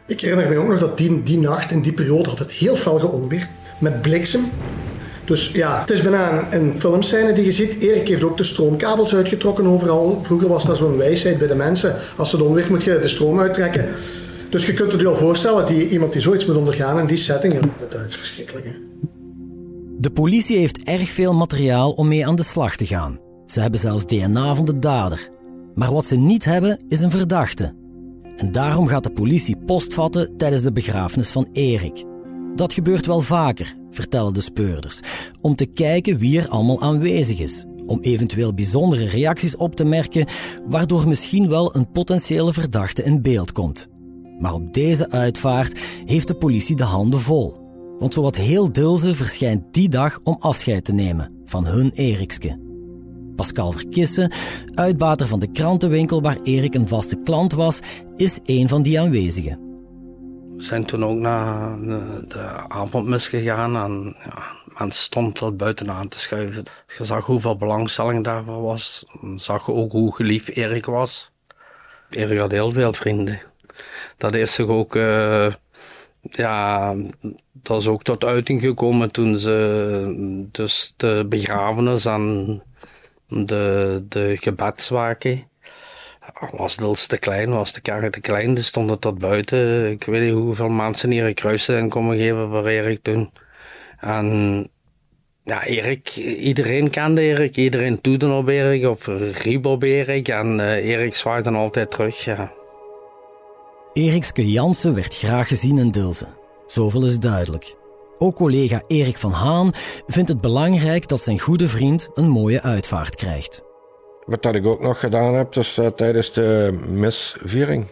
Ik 0.07 0.21
herinner 0.21 0.49
me 0.49 0.59
ook 0.59 0.69
nog 0.69 0.79
dat 0.79 0.99
die, 0.99 1.23
die 1.23 1.39
nacht, 1.39 1.71
in 1.71 1.83
die 1.83 1.93
periode, 1.93 2.29
had 2.29 2.39
het 2.39 2.53
heel 2.53 2.77
fel 2.77 2.99
geonweerd. 2.99 3.49
Met 3.79 4.03
bliksem. 4.03 4.45
Dus 5.25 5.51
ja, 5.53 5.81
het 5.81 5.91
is 5.91 6.03
bijna 6.03 6.53
een, 6.53 6.75
filmscène 6.79 7.33
die 7.33 7.45
je 7.45 7.53
ziet. 7.53 7.83
Erik 7.83 8.09
heeft 8.09 8.23
ook 8.23 8.37
de 8.37 8.45
stroomkabels 8.45 9.15
uitgetrokken 9.15 9.67
overal. 9.67 10.21
Vroeger 10.23 10.49
was 10.49 10.67
dat 10.67 10.77
zo'n 10.77 10.97
wijsheid 10.97 11.39
bij 11.39 11.47
de 11.47 11.55
mensen. 11.55 11.97
Als 12.17 12.33
het 12.33 12.43
onweer 12.43 12.67
moet 12.71 12.85
je 12.85 12.99
de 12.99 13.09
stroom 13.09 13.41
uittrekken. 13.41 13.87
Dus 14.51 14.67
je 14.67 14.73
kunt 14.75 14.93
het 14.93 15.01
je 15.01 15.07
wel 15.07 15.17
voorstellen, 15.17 15.67
die, 15.67 15.89
iemand 15.89 16.13
die 16.13 16.23
zoiets 16.23 16.47
moet 16.47 16.57
ondergaan 16.57 16.99
in 16.99 17.07
die 17.07 17.17
setting, 17.17 17.61
dat 17.91 18.01
is 18.07 18.17
verschrikkelijk. 18.17 18.67
Hè? 18.67 18.73
De 19.99 20.11
politie 20.11 20.59
heeft 20.59 20.83
erg 20.83 21.09
veel 21.09 21.35
materiaal 21.35 21.91
om 21.91 22.09
mee 22.09 22.27
aan 22.27 22.37
de 22.37 22.43
slag 22.43 22.77
te 22.77 22.87
gaan. 22.87 23.19
Ze 23.47 23.61
hebben 23.61 23.81
zelfs 23.81 24.07
DNA 24.07 24.55
van 24.55 24.65
de 24.65 24.79
dader. 24.79 25.29
Maar 25.75 25.93
wat 25.93 26.07
ze 26.07 26.17
niet 26.17 26.45
hebben, 26.45 26.85
is 26.89 27.01
een 27.01 27.11
verdachte. 27.11 27.73
En 28.37 28.53
daarom 28.53 28.87
gaat 28.87 29.05
de 29.05 29.13
politie 29.13 29.57
post 29.67 29.95
vatten 29.95 30.37
tijdens 30.37 30.63
de 30.63 30.73
begrafenis 30.73 31.31
van 31.31 31.49
Erik. 31.53 32.05
Dat 32.55 32.73
gebeurt 32.73 33.07
wel 33.07 33.21
vaker, 33.21 33.77
vertellen 33.91 34.35
de 34.35 34.41
speurders, 34.41 35.01
om 35.41 35.55
te 35.55 35.67
kijken 35.67 36.19
wie 36.19 36.41
er 36.41 36.49
allemaal 36.49 36.81
aanwezig 36.81 37.39
is, 37.39 37.65
om 37.87 38.01
eventueel 38.01 38.55
bijzondere 38.55 39.05
reacties 39.05 39.57
op 39.57 39.75
te 39.75 39.85
merken, 39.85 40.27
waardoor 40.69 41.09
misschien 41.09 41.49
wel 41.49 41.77
een 41.77 41.91
potentiële 41.91 42.53
verdachte 42.53 43.03
in 43.03 43.23
beeld 43.23 43.53
komt. 43.53 43.89
Maar 44.39 44.55
op 44.55 44.75
deze 44.75 45.11
uitvaart 45.11 45.81
heeft 46.05 46.29
de 46.29 46.35
politie 46.35 46.77
de 46.77 46.83
handen 46.83 47.21
vol. 47.21 47.63
Want 47.99 48.15
zowat 48.15 48.37
heel 48.37 48.73
Dilze 48.73 49.15
verschijnt 49.15 49.63
die 49.71 49.89
dag 49.89 50.21
om 50.23 50.37
afscheid 50.39 50.85
te 50.85 50.93
nemen 50.93 51.33
van 51.45 51.67
hun 51.67 51.91
Erikske. 51.91 52.63
Pascal 53.37 53.73
Verkissen, 53.73 54.33
uitbater 54.75 55.27
van 55.27 55.41
de 55.41 55.51
krantenwinkel 55.51 56.23
waar 56.23 56.41
Erik 56.43 56.75
een 56.75 56.89
vaste 56.89 57.21
klant 57.21 57.53
was, 57.53 57.81
is 58.15 58.39
een 58.45 58.69
van 58.69 58.83
die 58.83 59.01
aanwezigen. 59.01 59.64
We 60.57 60.63
zijn 60.63 60.85
toen 60.85 61.05
ook 61.05 61.19
naar 61.19 61.77
de, 62.29 62.69
avondmis 62.69 63.29
gegaan 63.29 63.77
en 63.77 64.17
ja, 64.25 64.57
mensen 64.79 65.03
stonden 65.03 65.33
tot 65.33 65.57
buitenaan 65.57 66.09
te 66.09 66.19
schuiven. 66.19 66.65
Je 66.99 67.05
zag 67.05 67.27
hoeveel 67.27 67.57
belangstelling 67.57 68.25
daarvoor 68.25 68.63
was. 68.63 69.05
Je 69.21 69.33
zag 69.37 69.71
ook 69.71 69.93
hoe 69.93 70.15
geliefd 70.15 70.49
Erik 70.49 70.87
was. 70.87 71.31
Erik 72.11 72.39
had 72.39 72.51
heel 72.51 72.73
veel 72.73 72.93
vrienden. 72.93 73.41
Dat 74.17 74.35
is 74.35 74.55
zich 74.55 74.67
ook, 74.67 74.95
uh, 74.95 75.53
ja, 76.21 76.95
dat 77.53 77.81
is 77.81 77.87
ook 77.87 78.03
tot 78.03 78.25
uiting 78.25 78.61
gekomen 78.61 79.11
toen 79.11 79.37
ze 79.37 80.49
dus 80.51 80.95
de 80.97 81.27
begrafenis 81.29 82.05
en 82.05 82.63
de, 83.29 84.05
de 84.09 84.37
gebedswaken. 84.41 85.53
Was 86.53 86.77
Dils 86.77 87.07
te 87.07 87.19
klein, 87.19 87.51
was 87.51 87.73
de 87.73 87.81
kerk 87.81 88.13
te 88.13 88.21
klein, 88.21 88.55
dus 88.55 88.67
stonden 88.67 88.99
tot 88.99 89.19
buiten. 89.19 89.91
Ik 89.91 90.05
weet 90.05 90.23
niet 90.23 90.33
hoeveel 90.33 90.69
mensen 90.69 91.11
hier 91.11 91.25
een 91.25 91.35
kruis 91.35 91.65
zijn 91.65 91.89
komen 91.89 92.17
geven 92.17 92.49
voor 92.49 92.67
Erik 92.67 93.03
toen. 93.03 93.31
En 93.99 94.69
ja, 95.45 95.65
Erik, 95.65 96.17
iedereen 96.17 96.91
kende 96.91 97.21
Erik, 97.21 97.57
iedereen 97.57 98.01
toede 98.01 98.33
op 98.33 98.49
Erik 98.49 98.85
of 98.85 99.07
riep 99.43 99.67
op 99.67 99.83
Erik 99.83 100.29
en 100.29 100.59
uh, 100.59 100.85
Erik 100.85 101.15
zwaaide 101.15 101.43
dan 101.51 101.61
altijd 101.61 101.91
terug, 101.91 102.25
ja. 102.25 102.53
Erikske 103.93 104.51
Jansen 104.51 104.95
werd 104.95 105.17
graag 105.17 105.49
gezien 105.49 105.79
in 105.79 105.91
Dilze. 105.91 106.27
Zoveel 106.67 107.05
is 107.05 107.19
duidelijk. 107.19 107.77
Ook 108.19 108.35
collega 108.35 108.83
Erik 108.87 109.17
van 109.17 109.33
Haan 109.33 109.73
vindt 110.07 110.29
het 110.29 110.41
belangrijk 110.41 111.09
dat 111.09 111.21
zijn 111.21 111.39
goede 111.39 111.69
vriend 111.69 112.09
een 112.13 112.29
mooie 112.29 112.63
uitvaart 112.63 113.15
krijgt. 113.15 113.63
Wat 114.27 114.43
dat 114.43 114.55
ik 114.55 114.67
ook 114.67 114.81
nog 114.81 115.01
gedaan 115.01 115.35
heb, 115.35 115.53
dus 115.53 115.79
uh, 115.79 115.87
tijdens 115.87 116.33
de 116.33 116.79
misviering, 116.89 117.87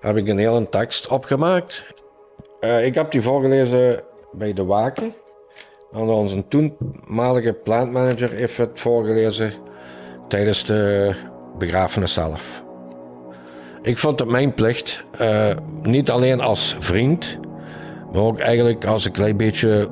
heb 0.00 0.16
ik 0.16 0.28
een 0.28 0.38
hele 0.38 0.68
tekst 0.68 1.08
opgemaakt. 1.08 1.84
Uh, 2.60 2.86
ik 2.86 2.94
heb 2.94 3.10
die 3.10 3.22
voorgelezen 3.22 4.00
bij 4.32 4.52
de 4.52 4.64
Waken. 4.64 5.14
En 5.92 6.00
onze 6.00 6.48
toenmalige 6.48 7.52
plantmanager 7.52 8.30
heeft 8.30 8.56
het 8.56 8.80
voorgelezen 8.80 9.52
tijdens 10.28 10.64
de 10.64 11.14
begrafenis 11.58 12.12
zelf. 12.12 12.62
Ik 13.82 13.98
vond 13.98 14.18
het 14.18 14.28
mijn 14.28 14.54
plicht, 14.54 15.04
uh, 15.20 15.50
niet 15.82 16.10
alleen 16.10 16.40
als 16.40 16.76
vriend, 16.78 17.38
maar 18.12 18.22
ook 18.22 18.38
eigenlijk 18.38 18.86
als 18.86 19.04
een 19.04 19.12
klein 19.12 19.36
beetje. 19.36 19.88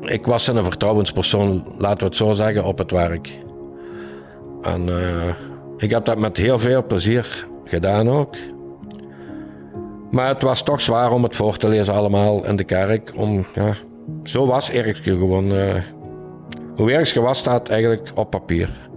Ik 0.00 0.26
was 0.26 0.46
een 0.46 0.64
vertrouwenspersoon, 0.64 1.74
laten 1.78 1.98
we 1.98 2.04
het 2.04 2.16
zo 2.16 2.32
zeggen, 2.32 2.64
op 2.64 2.78
het 2.78 2.90
werk. 2.90 3.38
En 4.62 4.88
uh, 4.88 5.34
ik 5.76 5.90
heb 5.90 6.04
dat 6.04 6.18
met 6.18 6.36
heel 6.36 6.58
veel 6.58 6.86
plezier 6.86 7.46
gedaan 7.64 8.08
ook. 8.08 8.36
Maar 10.10 10.28
het 10.28 10.42
was 10.42 10.62
toch 10.62 10.80
zwaar 10.80 11.12
om 11.12 11.22
het 11.22 11.36
voor 11.36 11.56
te 11.56 11.68
lezen 11.68 11.94
allemaal 11.94 12.44
in 12.44 12.56
de 12.56 12.64
kerk. 12.64 13.12
Om, 13.16 13.46
ja, 13.54 13.76
zo 14.24 14.46
was 14.46 14.68
Erikske 14.68 15.10
gewoon. 15.10 15.52
Uh, 15.52 15.74
hoe 16.76 16.92
Erikske 16.92 17.20
was, 17.20 17.38
staat 17.38 17.68
eigenlijk 17.68 18.12
op 18.14 18.30
papier. 18.30 18.88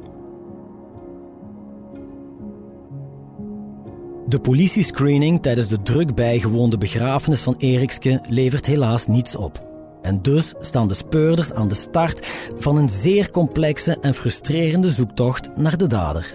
De 4.28 4.40
politiescreening 4.40 5.42
tijdens 5.42 5.68
de 5.68 5.82
druk 5.82 6.16
bijgewoonde 6.16 6.78
begrafenis 6.78 7.42
van 7.42 7.56
Erikske 7.58 8.22
levert 8.30 8.66
helaas 8.66 9.08
niets 9.08 9.36
op. 9.36 9.73
En 10.04 10.22
dus 10.22 10.54
staan 10.60 10.88
de 10.88 10.94
speurders 10.94 11.54
aan 11.54 11.68
de 11.68 11.76
start 11.76 12.28
van 12.58 12.78
een 12.78 12.90
zeer 12.90 13.30
complexe 13.30 13.98
en 14.02 14.14
frustrerende 14.14 14.90
zoektocht 14.90 15.50
naar 15.56 15.78
de 15.78 15.88
dader. 15.88 16.26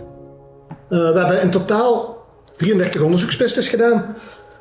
Uh, 0.90 1.12
we 1.12 1.18
hebben 1.18 1.42
in 1.42 1.50
totaal 1.50 2.16
33 2.56 3.00
onderzoekspistes 3.00 3.68
gedaan. 3.68 4.16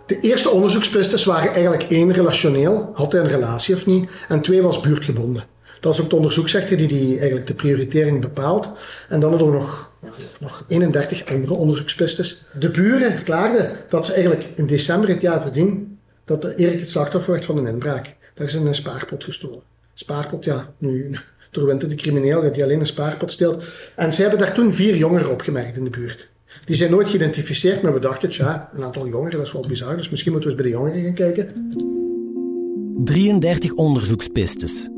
De 0.06 0.20
eerste 0.20 0.50
onderzoekspistes 0.50 1.26
waren 1.26 1.54
eigenlijk 1.54 1.84
één 1.84 2.12
relationeel, 2.12 2.92
had 2.94 3.12
hij 3.12 3.22
een 3.22 3.28
relatie 3.28 3.76
of 3.76 3.86
niet, 3.86 4.10
en 4.28 4.42
twee 4.42 4.62
was 4.62 4.80
buurtgebonden. 4.80 5.44
Dat 5.82 5.94
is 5.94 6.02
ook 6.02 6.10
de 6.10 6.16
onderzoeksrechter 6.16 6.78
die, 6.78 6.88
die 6.88 7.18
eigenlijk 7.18 7.48
de 7.48 7.54
prioritering 7.54 8.22
bepaalt. 8.22 8.70
En 9.10 9.20
dan 9.20 9.30
hadden 9.30 9.52
we 9.52 9.58
nog, 9.58 9.92
nog 10.40 10.64
31 10.68 11.26
andere 11.26 11.54
onderzoekspistes. 11.54 12.46
De 12.60 12.70
buren 12.70 13.12
verklaarden 13.12 13.78
dat 13.90 14.06
ze 14.06 14.14
eigenlijk 14.14 14.48
in 14.56 14.66
december 14.66 15.10
het 15.10 15.22
jaar 15.22 15.42
voordien 15.42 16.00
dat 16.26 16.46
Erik 16.46 16.80
het 16.80 16.90
slachtoffer 16.90 17.32
werd 17.32 17.46
van 17.46 17.58
een 17.58 17.68
inbraak. 17.68 18.16
Daar 18.38 18.48
is 18.48 18.54
een 18.54 18.76
spaarpot 18.76 19.24
gestolen. 19.24 19.62
Spaarpot, 19.94 20.44
ja, 20.44 20.74
nu 20.78 21.16
doorwint 21.52 21.90
de 21.90 21.96
crimineel 21.96 22.52
die 22.54 22.64
alleen 22.64 22.80
een 22.80 22.88
spaarpot 22.88 23.32
steelt. 23.32 23.64
En 23.96 24.14
ze 24.14 24.22
hebben 24.22 24.40
daar 24.40 24.54
toen 24.54 24.74
vier 24.74 24.96
jongeren 24.96 25.32
opgemerkt 25.32 25.78
in 25.78 25.84
de 25.84 25.90
buurt. 25.90 26.28
Die 26.66 26.76
zijn 26.76 26.92
nooit 26.92 27.10
geïdentificeerd, 27.10 27.82
maar 27.82 27.94
we 27.94 28.00
dachten, 28.00 28.30
tja, 28.30 28.70
een 28.74 28.84
aantal 28.84 29.08
jongeren, 29.08 29.38
dat 29.38 29.48
is 29.48 29.52
wel 29.52 29.68
bizar, 29.68 29.98
dus 29.98 30.10
misschien 30.10 30.32
moeten 30.32 30.50
we 30.50 30.56
eens 30.56 30.64
bij 30.64 30.72
de 30.72 30.78
jongeren 30.78 31.04
gaan 31.04 31.14
kijken. 31.14 31.72
33 33.04 33.74
onderzoekspistes. 33.74 34.90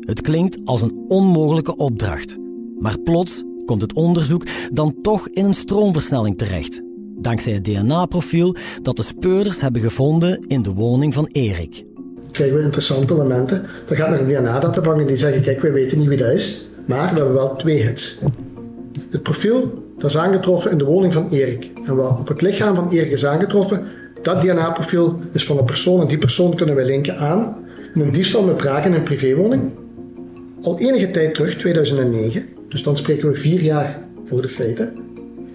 Het 0.00 0.20
klinkt 0.20 0.58
als 0.64 0.82
een 0.82 1.04
onmogelijke 1.08 1.76
opdracht. 1.76 2.36
Maar 2.78 2.98
plots 2.98 3.42
komt 3.64 3.82
het 3.82 3.92
onderzoek 3.92 4.46
dan 4.72 4.94
toch 5.02 5.28
in 5.28 5.44
een 5.44 5.54
stroomversnelling 5.54 6.38
terecht. 6.38 6.82
Dankzij 7.16 7.52
het 7.52 7.64
DNA-profiel 7.64 8.56
dat 8.82 8.96
de 8.96 9.02
speurders 9.02 9.60
hebben 9.60 9.82
gevonden 9.82 10.40
in 10.46 10.62
de 10.62 10.72
woning 10.72 11.14
van 11.14 11.26
Erik. 11.26 11.84
Krijgen 12.32 12.56
we 12.56 12.62
interessante 12.62 13.14
elementen. 13.14 13.66
Dan 13.86 13.96
gaat 13.96 14.08
naar 14.10 14.20
een 14.20 14.26
DNA-databank 14.26 15.00
en 15.00 15.06
die 15.06 15.16
zeggen: 15.16 15.42
Kijk, 15.42 15.60
wij 15.60 15.72
weten 15.72 15.98
niet 15.98 16.08
wie 16.08 16.16
dat 16.16 16.32
is, 16.32 16.70
maar 16.86 17.08
we 17.08 17.16
hebben 17.16 17.34
wel 17.34 17.56
twee 17.56 17.76
hits. 17.76 18.18
Het 19.10 19.22
profiel 19.22 19.86
dat 19.98 20.10
is 20.10 20.16
aangetroffen 20.16 20.70
in 20.70 20.78
de 20.78 20.84
woning 20.84 21.12
van 21.12 21.28
Erik. 21.30 21.70
En 21.84 21.96
wat 21.96 22.20
op 22.20 22.28
het 22.28 22.40
lichaam 22.40 22.74
van 22.74 22.90
Erik 22.90 23.10
is 23.10 23.26
aangetroffen, 23.26 23.82
dat 24.22 24.42
DNA-profiel 24.42 25.20
is 25.32 25.44
van 25.44 25.58
een 25.58 25.64
persoon. 25.64 26.00
En 26.00 26.06
die 26.06 26.18
persoon 26.18 26.54
kunnen 26.54 26.74
wij 26.74 26.84
linken 26.84 27.16
aan 27.16 27.56
een 27.94 28.12
diefstal 28.12 28.42
met 28.42 28.56
braak 28.56 28.84
in 28.84 28.92
een 28.92 29.02
privéwoning. 29.02 29.62
Al 30.62 30.78
enige 30.78 31.10
tijd 31.10 31.34
terug, 31.34 31.56
2009, 31.56 32.46
dus 32.68 32.82
dan 32.82 32.96
spreken 32.96 33.28
we 33.28 33.34
vier 33.34 33.60
jaar 33.60 34.02
voor 34.24 34.42
de 34.42 34.48
feiten. 34.48 34.94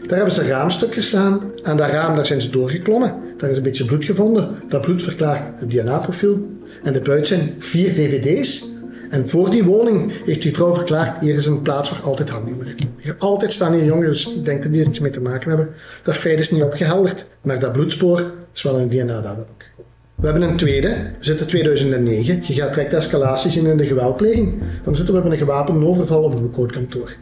Daar 0.07 0.17
hebben 0.17 0.33
ze 0.33 0.47
raamstuk 0.47 0.93
gestaan. 0.93 1.41
Aan 1.63 1.77
dat 1.77 1.89
raam 1.89 2.15
daar 2.15 2.25
zijn 2.25 2.41
ze 2.41 2.49
doorgeklommen. 2.49 3.15
Daar 3.43 3.51
is 3.51 3.57
een 3.57 3.63
beetje 3.63 3.85
bloed 3.85 4.05
gevonden. 4.05 4.49
Dat 4.69 4.81
bloed 4.81 5.03
verklaart 5.03 5.59
het 5.59 5.71
DNA-profiel. 5.71 6.47
En 6.83 6.93
de 6.93 7.01
buiten 7.01 7.25
zijn 7.25 7.53
vier 7.57 7.93
dvd's 7.93 8.65
en 9.09 9.29
voor 9.29 9.49
die 9.49 9.63
woning 9.63 10.25
heeft 10.25 10.41
die 10.41 10.53
vrouw 10.53 10.73
verklaard, 10.73 11.21
hier 11.21 11.35
is 11.35 11.45
een 11.45 11.61
plaats 11.61 11.89
waar 11.89 12.01
altijd 12.01 12.29
handjongeren 12.29 12.75
komen. 12.75 13.19
Altijd 13.19 13.51
staan 13.51 13.73
hier 13.73 13.85
jongeren, 13.85 14.11
dus 14.11 14.35
ik 14.35 14.45
denk 14.45 14.63
dat 14.63 14.71
die 14.71 14.81
er 14.81 14.87
iets 14.87 14.99
mee 14.99 15.11
te 15.11 15.21
maken 15.21 15.49
hebben. 15.49 15.69
Dat 16.03 16.17
feit 16.17 16.39
is 16.39 16.51
niet 16.51 16.63
opgehelderd, 16.63 17.25
maar 17.41 17.59
dat 17.59 17.71
bloedspoor 17.71 18.31
is 18.53 18.61
wel 18.61 18.79
een 18.79 18.89
DNA-databank. 18.89 19.71
We 20.15 20.25
hebben 20.25 20.41
een 20.41 20.57
tweede, 20.57 20.87
we 20.87 21.25
zitten 21.25 21.47
2009. 21.47 22.41
Je 22.47 22.53
gaat 22.53 22.73
direct 22.73 22.93
escalaties 22.93 23.57
in 23.57 23.65
in 23.65 23.77
de 23.77 23.85
geweldpleging. 23.85 24.53
Dan 24.83 24.95
zitten 24.95 25.13
we 25.13 25.21
met 25.21 25.31
een 25.31 25.37
gewapende 25.37 25.85
overval 25.85 26.23
op 26.23 26.33
een 26.33 26.41
boekhoudkantoor. 26.41 27.15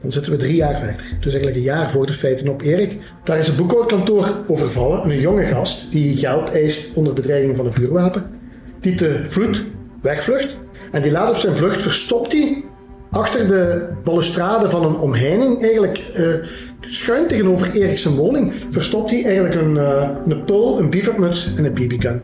Dan 0.00 0.12
zitten 0.12 0.32
we 0.32 0.38
drie 0.38 0.54
jaar 0.54 0.78
verder. 0.78 0.96
Dus 1.20 1.32
eigenlijk 1.32 1.56
een 1.56 1.62
jaar 1.62 1.90
voor 1.90 2.06
de 2.06 2.12
feiten 2.12 2.48
op 2.48 2.62
Erik. 2.62 2.98
Daar 3.24 3.38
is 3.38 3.48
een 3.48 3.56
boekhoudkantoor 3.56 4.44
overvallen. 4.46 5.10
Een 5.10 5.20
jonge 5.20 5.46
gast 5.46 5.92
die 5.92 6.16
geld 6.16 6.50
eist 6.50 6.94
onder 6.94 7.12
bedreiging 7.12 7.56
van 7.56 7.66
een 7.66 7.72
vuurwapen. 7.72 8.26
Die 8.80 8.94
te 8.94 9.20
vloed 9.22 9.64
wegvlucht. 10.02 10.56
En 10.90 11.02
die 11.02 11.12
laat 11.12 11.30
op 11.30 11.36
zijn 11.36 11.56
vlucht 11.56 11.82
verstopt 11.82 12.32
hij 12.32 12.64
achter 13.10 13.48
de 13.48 13.88
balustrade 14.04 14.70
van 14.70 14.84
een 14.84 14.98
omheining, 14.98 15.62
eigenlijk 15.62 16.12
uh, 16.16 16.26
schuin 16.80 17.26
tegenover 17.26 17.70
Erik 17.72 18.04
woning, 18.04 18.52
verstopt 18.70 19.10
hij 19.10 19.24
eigenlijk 19.24 19.54
een, 19.54 19.74
uh, 19.74 20.10
een 20.26 20.44
pul, 20.44 20.78
een 20.78 20.90
bivakmuts 20.90 21.54
en 21.56 21.64
een 21.64 21.74
BB-gun. 21.74 22.22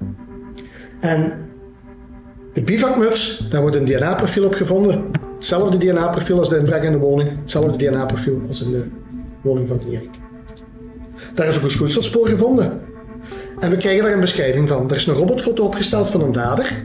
En 1.00 1.32
de 2.52 2.62
bivakmuts, 2.62 3.48
daar 3.50 3.60
wordt 3.60 3.76
een 3.76 3.84
DNA-profiel 3.84 4.44
op 4.44 4.54
gevonden. 4.54 5.04
Hetzelfde 5.36 5.78
DNA-profiel 5.78 6.38
als 6.38 6.48
de 6.48 6.58
inbrek 6.58 6.82
in 6.82 6.92
de 6.92 6.98
woning, 6.98 7.30
hetzelfde 7.40 7.76
DNA-profiel 7.76 8.40
als 8.48 8.62
in 8.62 8.70
de 8.70 8.84
woning 9.42 9.68
van 9.68 9.80
Erik. 9.88 10.10
Daar 11.34 11.48
is 11.48 11.56
ook 11.56 11.62
een 11.62 11.70
schoedselspoor 11.70 12.28
gevonden. 12.28 12.80
En 13.58 13.70
we 13.70 13.76
krijgen 13.76 14.04
daar 14.04 14.12
een 14.12 14.20
beschrijving 14.20 14.68
van. 14.68 14.90
Er 14.90 14.96
is 14.96 15.06
een 15.06 15.14
robotfoto 15.14 15.64
opgesteld 15.64 16.10
van 16.10 16.22
een 16.22 16.32
dader 16.32 16.84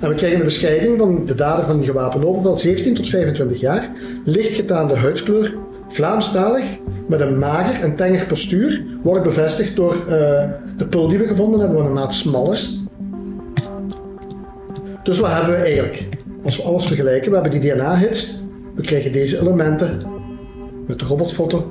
en 0.00 0.08
we 0.08 0.14
krijgen 0.14 0.38
een 0.38 0.44
beschrijving 0.44 0.98
van 0.98 1.26
de 1.26 1.34
dader 1.34 1.66
van 1.66 1.76
die 1.76 1.86
gewapende 1.86 2.26
overval, 2.26 2.58
17 2.58 2.94
tot 2.94 3.08
25 3.08 3.60
jaar, 3.60 3.90
lichtgetaande 4.24 4.96
huidskleur, 4.96 5.54
Vlaamstalig, 5.88 6.64
met 7.06 7.20
een 7.20 7.38
mager 7.38 7.82
en 7.82 7.96
tenger 7.96 8.26
postuur, 8.26 8.84
wordt 9.02 9.24
bevestigd 9.24 9.76
door 9.76 9.94
uh, 9.94 10.08
de 10.76 10.86
pul 10.90 11.08
die 11.08 11.18
we 11.18 11.26
gevonden 11.26 11.60
hebben, 11.60 11.78
wat 11.78 11.86
een 11.86 11.92
maat 11.92 12.14
smal 12.14 12.52
is. 12.52 12.84
Dus 15.02 15.18
wat 15.18 15.32
hebben 15.32 15.50
we 15.50 15.62
eigenlijk? 15.62 16.08
Als 16.46 16.56
we 16.56 16.62
alles 16.62 16.86
vergelijken, 16.86 17.30
we 17.30 17.38
hebben 17.38 17.60
die 17.60 17.72
DNA-hits, 17.72 18.44
we 18.74 18.82
krijgen 18.82 19.12
deze 19.12 19.40
elementen 19.40 20.02
met 20.86 20.98
de 20.98 21.04
robotfoto. 21.04 21.70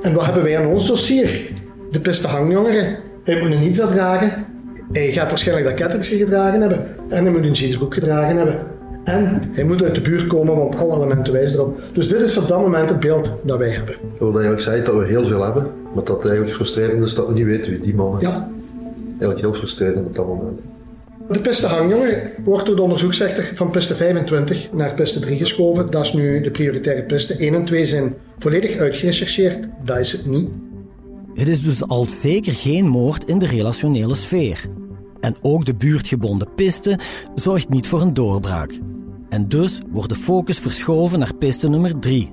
En 0.00 0.14
wat 0.14 0.24
hebben 0.24 0.42
wij 0.42 0.58
aan 0.58 0.66
ons 0.66 0.86
dossier? 0.86 1.50
De 1.90 2.00
piste 2.00 2.26
hangjongeren. 2.26 2.96
Hij 3.24 3.40
moet 3.40 3.52
een 3.52 3.60
niets 3.60 3.78
dragen. 3.78 4.46
Hij 4.92 5.10
gaat 5.10 5.28
waarschijnlijk 5.28 5.68
dat 5.68 5.76
kettingje 5.76 6.16
gedragen 6.16 6.60
hebben. 6.60 6.86
En 7.08 7.24
hij 7.24 7.32
moet 7.32 7.46
een 7.46 7.52
jeansbroek 7.52 7.94
gedragen 7.94 8.36
hebben. 8.36 8.58
En 9.04 9.42
hij 9.52 9.64
moet 9.64 9.82
uit 9.82 9.94
de 9.94 10.00
buurt 10.00 10.26
komen, 10.26 10.56
want 10.56 10.76
alle 10.76 10.96
elementen 10.96 11.32
wijzen 11.32 11.58
erop. 11.58 11.80
Dus 11.92 12.08
dit 12.08 12.20
is 12.20 12.38
op 12.38 12.48
dat 12.48 12.60
moment 12.60 12.88
het 12.88 13.00
beeld 13.00 13.32
dat 13.42 13.58
wij 13.58 13.70
hebben. 13.70 13.94
Wat 14.18 14.32
eigenlijk 14.32 14.62
zei 14.62 14.82
dat 14.82 14.94
we 14.94 15.06
heel 15.06 15.26
veel 15.26 15.44
hebben, 15.44 15.66
maar 15.94 16.04
dat 16.04 16.16
het 16.16 16.26
eigenlijk 16.26 16.54
frustrerend 16.54 17.04
is 17.04 17.14
dat 17.14 17.26
we 17.26 17.32
niet 17.32 17.44
weten 17.44 17.70
wie 17.70 17.80
die 17.80 17.94
man 17.94 18.16
is. 18.16 18.22
Ja. 18.22 18.50
Eigenlijk 19.08 19.40
heel 19.40 19.54
frustrerend 19.54 20.06
op 20.06 20.14
dat 20.14 20.26
moment. 20.26 20.60
De 21.32 21.40
piste 21.40 21.66
hangjongen 21.66 22.30
wordt 22.44 22.66
door 22.66 22.76
de 22.76 22.82
onderzoeksrechter 22.82 23.50
van 23.54 23.70
piste 23.70 23.94
25 23.94 24.72
naar 24.72 24.94
piste 24.94 25.20
3 25.20 25.38
geschoven. 25.38 25.90
Dat 25.90 26.02
is 26.02 26.12
nu 26.12 26.40
de 26.40 26.50
prioritaire 26.50 27.04
piste. 27.04 27.36
1 27.36 27.54
en 27.54 27.64
2 27.64 27.86
zijn 27.86 28.14
volledig 28.38 28.76
uitgerechercheerd. 28.76 29.68
Dat 29.84 29.98
is 29.98 30.12
het 30.12 30.26
niet. 30.26 30.48
Het 31.32 31.48
is 31.48 31.62
dus 31.62 31.86
al 31.86 32.04
zeker 32.04 32.54
geen 32.54 32.86
moord 32.86 33.24
in 33.24 33.38
de 33.38 33.46
relationele 33.46 34.14
sfeer. 34.14 34.64
En 35.20 35.36
ook 35.40 35.64
de 35.64 35.74
buurtgebonden 35.74 36.54
piste 36.54 36.98
zorgt 37.34 37.68
niet 37.68 37.86
voor 37.86 38.00
een 38.00 38.14
doorbraak. 38.14 38.78
En 39.28 39.48
dus 39.48 39.80
wordt 39.90 40.08
de 40.08 40.14
focus 40.14 40.58
verschoven 40.58 41.18
naar 41.18 41.34
piste 41.34 41.68
nummer 41.68 41.98
3. 41.98 42.30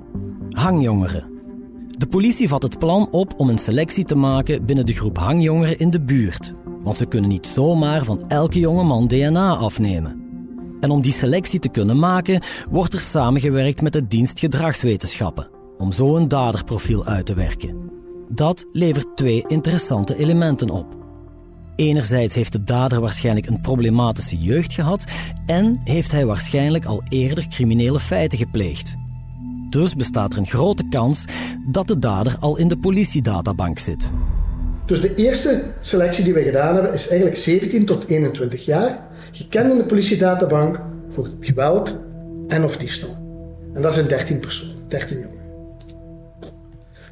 Hangjongeren. 0.48 1.30
De 1.98 2.06
politie 2.06 2.48
vat 2.48 2.62
het 2.62 2.78
plan 2.78 3.08
op 3.10 3.34
om 3.36 3.48
een 3.48 3.58
selectie 3.58 4.04
te 4.04 4.16
maken 4.16 4.66
binnen 4.66 4.86
de 4.86 4.92
groep 4.92 5.18
hangjongeren 5.18 5.78
in 5.78 5.90
de 5.90 6.00
buurt. 6.00 6.54
Want 6.82 6.96
ze 6.96 7.06
kunnen 7.06 7.30
niet 7.30 7.46
zomaar 7.46 8.04
van 8.04 8.28
elke 8.28 8.58
jonge 8.58 8.82
man 8.82 9.06
DNA 9.06 9.56
afnemen. 9.56 10.28
En 10.80 10.90
om 10.90 11.00
die 11.00 11.12
selectie 11.12 11.60
te 11.60 11.68
kunnen 11.68 11.98
maken, 11.98 12.42
wordt 12.70 12.94
er 12.94 13.00
samengewerkt 13.00 13.82
met 13.82 13.92
de 13.92 14.06
dienst 14.06 14.38
gedragswetenschappen, 14.38 15.50
om 15.76 15.92
zo 15.92 16.16
een 16.16 16.28
daderprofiel 16.28 17.04
uit 17.04 17.26
te 17.26 17.34
werken. 17.34 17.90
Dat 18.28 18.64
levert 18.72 19.16
twee 19.16 19.44
interessante 19.46 20.16
elementen 20.16 20.70
op. 20.70 20.98
Enerzijds 21.76 22.34
heeft 22.34 22.52
de 22.52 22.64
dader 22.64 23.00
waarschijnlijk 23.00 23.46
een 23.46 23.60
problematische 23.60 24.36
jeugd 24.36 24.72
gehad 24.72 25.04
en 25.46 25.80
heeft 25.84 26.12
hij 26.12 26.26
waarschijnlijk 26.26 26.84
al 26.84 27.02
eerder 27.08 27.48
criminele 27.48 28.00
feiten 28.00 28.38
gepleegd. 28.38 28.96
Dus 29.68 29.94
bestaat 29.94 30.32
er 30.32 30.38
een 30.38 30.46
grote 30.46 30.88
kans 30.88 31.24
dat 31.66 31.86
de 31.86 31.98
dader 31.98 32.36
al 32.38 32.56
in 32.56 32.68
de 32.68 32.78
politiedatabank 32.78 33.78
zit. 33.78 34.10
Dus 34.90 35.00
de 35.00 35.14
eerste 35.14 35.62
selectie 35.80 36.24
die 36.24 36.34
we 36.34 36.42
gedaan 36.42 36.74
hebben 36.74 36.92
is 36.92 37.08
eigenlijk 37.08 37.38
17 37.38 37.86
tot 37.86 38.04
21 38.06 38.64
jaar, 38.64 39.06
gekend 39.32 39.70
in 39.70 39.76
de 39.76 39.84
politiedatabank 39.84 40.80
voor 41.10 41.28
geweld 41.40 41.98
en 42.48 42.64
of 42.64 42.76
diefstal. 42.76 43.16
En 43.74 43.82
dat 43.82 43.94
zijn 43.94 44.06
13 44.06 44.38
personen, 44.38 44.74
13 44.88 45.18
jongeren. 45.18 45.44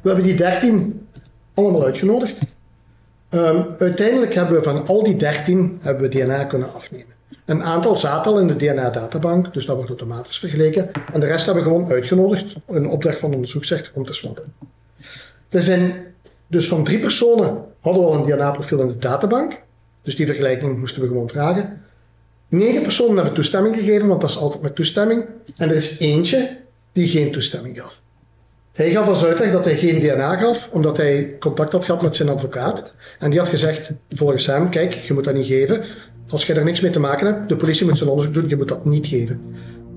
We 0.01 0.09
hebben 0.09 0.25
die 0.25 0.35
13 0.35 1.07
allemaal 1.53 1.85
uitgenodigd. 1.85 2.37
Um, 3.29 3.65
uiteindelijk 3.79 4.33
hebben 4.33 4.55
we 4.55 4.63
van 4.63 4.87
al 4.87 5.03
die 5.03 5.15
13 5.15 5.79
hebben 5.81 6.09
we 6.09 6.17
DNA 6.17 6.43
kunnen 6.43 6.73
afnemen. 6.73 7.13
Een 7.45 7.63
aantal 7.63 7.97
zaten 7.97 8.31
al 8.31 8.39
in 8.39 8.47
de 8.47 8.55
DNA-databank, 8.55 9.53
dus 9.53 9.65
dat 9.65 9.75
wordt 9.75 9.89
automatisch 9.89 10.39
vergeleken. 10.39 10.91
En 11.13 11.19
de 11.19 11.25
rest 11.25 11.45
hebben 11.45 11.63
we 11.63 11.69
gewoon 11.69 11.91
uitgenodigd, 11.91 12.55
een 12.67 12.87
opdracht 12.87 13.19
van 13.19 13.29
de 13.29 13.35
onderzoeksrechter, 13.35 13.91
om 13.95 14.05
te 14.05 14.13
swappen. 14.13 14.53
Er 15.49 15.61
zijn 15.61 16.07
dus 16.47 16.67
van 16.67 16.83
drie 16.83 16.99
personen 16.99 17.67
hadden 17.79 18.03
we 18.03 18.09
al 18.09 18.15
een 18.15 18.23
DNA-profiel 18.23 18.81
in 18.81 18.87
de 18.87 18.97
databank. 18.97 19.57
Dus 20.01 20.15
die 20.15 20.25
vergelijking 20.25 20.77
moesten 20.77 21.01
we 21.01 21.07
gewoon 21.07 21.29
vragen. 21.29 21.81
Negen 22.47 22.81
personen 22.81 23.15
hebben 23.15 23.33
toestemming 23.33 23.75
gegeven, 23.75 24.07
want 24.07 24.21
dat 24.21 24.29
is 24.29 24.37
altijd 24.37 24.61
met 24.61 24.75
toestemming. 24.75 25.25
En 25.57 25.69
er 25.69 25.75
is 25.75 25.99
eentje 25.99 26.57
die 26.91 27.07
geen 27.07 27.31
toestemming 27.31 27.81
gaf. 27.81 28.01
Hij 28.71 28.91
gaf 28.91 29.07
als 29.07 29.25
uitleg 29.25 29.51
dat 29.51 29.65
hij 29.65 29.77
geen 29.77 29.99
DNA 29.99 30.35
gaf, 30.37 30.69
omdat 30.71 30.97
hij 30.97 31.35
contact 31.39 31.71
had 31.71 31.85
gehad 31.85 32.01
met 32.01 32.15
zijn 32.15 32.29
advocaat. 32.29 32.95
En 33.19 33.29
die 33.29 33.39
had 33.39 33.49
gezegd, 33.49 33.91
volgens 34.09 34.45
hem, 34.45 34.69
kijk, 34.69 34.93
je 34.93 35.13
moet 35.13 35.23
dat 35.23 35.33
niet 35.33 35.45
geven. 35.45 35.83
Als 36.29 36.45
jij 36.45 36.55
er 36.55 36.63
niks 36.63 36.81
mee 36.81 36.91
te 36.91 36.99
maken 36.99 37.27
hebt, 37.27 37.49
de 37.49 37.55
politie 37.55 37.85
moet 37.85 37.97
zijn 37.97 38.09
onderzoek 38.09 38.33
doen, 38.33 38.47
je 38.47 38.57
moet 38.57 38.67
dat 38.67 38.85
niet 38.85 39.07
geven. 39.07 39.41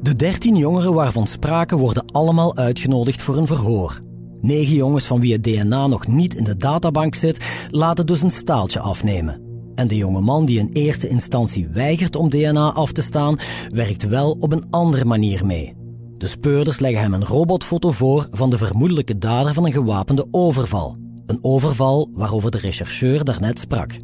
De 0.01 0.13
dertien 0.13 0.57
jongeren 0.57 0.95
waarvan 0.95 1.27
sprake 1.27 1.77
worden 1.77 2.05
allemaal 2.07 2.57
uitgenodigd 2.57 3.23
voor 3.23 3.37
een 3.37 3.47
verhoor. 3.47 3.99
Negen 4.43 4.75
jongens 4.75 5.05
van 5.05 5.21
wie 5.21 5.33
het 5.33 5.43
DNA 5.43 5.87
nog 5.87 6.07
niet 6.07 6.35
in 6.35 6.45
de 6.45 6.57
databank 6.57 7.15
zit, 7.15 7.69
laten 7.71 8.07
dus 8.07 8.23
een 8.23 8.31
staaltje 8.31 8.81
afnemen. 8.81 9.41
En 9.75 9.89
de 9.89 9.97
jonge 9.97 10.21
man 10.21 10.45
die 10.45 10.59
in 10.59 10.71
eerste 10.73 11.09
instantie 11.09 11.69
weigert 11.73 12.17
om 12.17 12.29
DNA 12.29 12.73
af 12.73 12.93
te 12.93 13.03
staan, 13.03 13.39
werkt 13.73 14.09
wel 14.09 14.37
op 14.41 14.53
een 14.53 14.67
andere 14.71 15.05
manier 15.05 15.47
mee. 15.47 15.75
De 16.15 16.27
speurders 16.27 16.81
leggen 16.81 17.01
hem 17.01 17.15
een 17.15 17.25
robotfoto 17.25 17.91
voor 17.91 18.27
van 18.31 18.51
de 18.51 18.59
vermoedelijke 18.59 19.19
dader 19.19 19.55
van 19.55 19.67
een 19.67 19.73
gewapende 19.73 20.27
overval. 20.31 20.97
Een 21.27 21.39
overval 21.41 22.09
waarover 22.13 22.51
de 22.51 22.59
rechercheur 22.59 23.25
daarnet 23.25 23.59
sprak. 23.59 23.97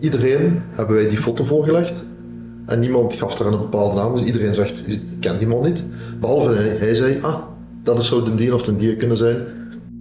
Iedereen 0.00 0.62
hebben 0.72 0.96
wij 0.96 1.08
die 1.08 1.18
foto 1.18 1.44
voorgelegd. 1.44 2.04
En 2.66 2.80
niemand 2.80 3.14
gaf 3.14 3.38
er 3.38 3.46
een 3.46 3.58
bepaalde 3.58 3.94
naam. 3.94 4.16
Dus 4.16 4.24
iedereen 4.24 4.54
zegt, 4.54 4.82
ik 4.86 5.02
ken 5.20 5.38
die 5.38 5.46
man 5.46 5.62
niet. 5.62 5.84
Behalve 6.20 6.52
hij, 6.52 6.94
zei, 6.94 7.18
ah, 7.20 7.40
dat 7.82 8.04
zou 8.04 8.24
de 8.24 8.34
dier 8.34 8.54
of 8.54 8.62
de 8.62 8.76
dier 8.76 8.96
kunnen 8.96 9.16
zijn. 9.16 9.57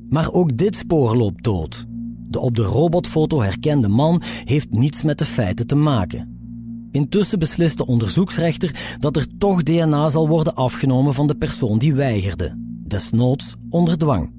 Maar 0.10 0.32
ook 0.32 0.58
dit 0.58 0.76
spoor 0.76 1.16
loopt 1.16 1.44
dood. 1.44 1.86
De 2.30 2.40
op 2.40 2.56
de 2.56 2.64
robotfoto 2.64 3.42
herkende 3.42 3.90
man 3.90 4.22
heeft 4.44 4.72
niets 4.72 5.04
met 5.04 5.18
de 5.18 5.26
feiten 5.26 5.68
te 5.68 5.76
maken. 5.76 6.36
Intussen 6.92 7.40
beslist 7.40 7.78
de 7.78 7.86
onderzoeksrechter 7.86 8.96
dat 9.00 9.16
er 9.16 9.26
toch 9.38 9.64
DNA 9.64 10.10
zal 10.10 10.28
worden 10.28 10.54
afgenomen 10.54 11.14
van 11.14 11.28
de 11.28 11.36
persoon 11.36 11.78
die 11.78 11.96
weigerde, 11.96 12.52
desnoods 12.88 13.56
onder 13.70 13.98
dwang. 13.98 14.32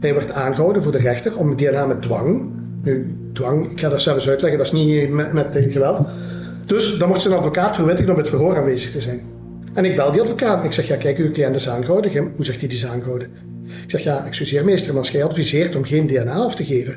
Hij 0.00 0.14
werd 0.14 0.32
aangehouden 0.32 0.82
voor 0.82 0.92
de 0.92 0.98
rechter 0.98 1.38
om 1.38 1.56
DNA 1.56 1.86
met 1.86 2.02
dwang. 2.02 2.52
Nu, 2.82 3.18
dwang, 3.32 3.70
ik 3.70 3.80
ga 3.80 3.88
dat 3.88 4.02
zelfs 4.02 4.28
uitleggen, 4.28 4.58
dat 4.58 4.66
is 4.66 4.72
niet 4.72 5.10
met, 5.10 5.32
met 5.32 5.66
geweld. 5.70 6.06
Dus 6.66 6.98
dan 6.98 7.08
wordt 7.08 7.22
zijn 7.22 7.34
advocaat 7.34 7.74
verwittigd 7.74 8.10
om 8.10 8.16
het 8.16 8.28
verhoor 8.28 8.56
aanwezig 8.56 8.90
te 8.90 9.00
zijn. 9.00 9.20
En 9.72 9.84
ik 9.84 9.96
bel 9.96 10.12
die 10.12 10.20
advocaat 10.20 10.58
en 10.60 10.64
ik 10.64 10.72
zeg, 10.72 10.86
ja 10.86 10.96
kijk, 10.96 11.18
uw 11.18 11.30
cliënt 11.30 11.54
is 11.54 11.68
aangehouden. 11.68 12.32
Hoe 12.36 12.44
zegt 12.44 12.60
hij 12.60 12.68
die 12.68 12.78
is 12.78 12.86
aangehouden? 12.86 13.28
Ik 13.66 13.90
zeg, 13.90 14.02
ja, 14.02 14.26
excuseer 14.26 14.64
meester, 14.64 14.92
maar 14.92 15.02
als 15.02 15.10
jij 15.10 15.24
adviseert 15.24 15.76
om 15.76 15.84
geen 15.84 16.06
DNA 16.06 16.32
af 16.32 16.54
te 16.54 16.64
geven. 16.64 16.92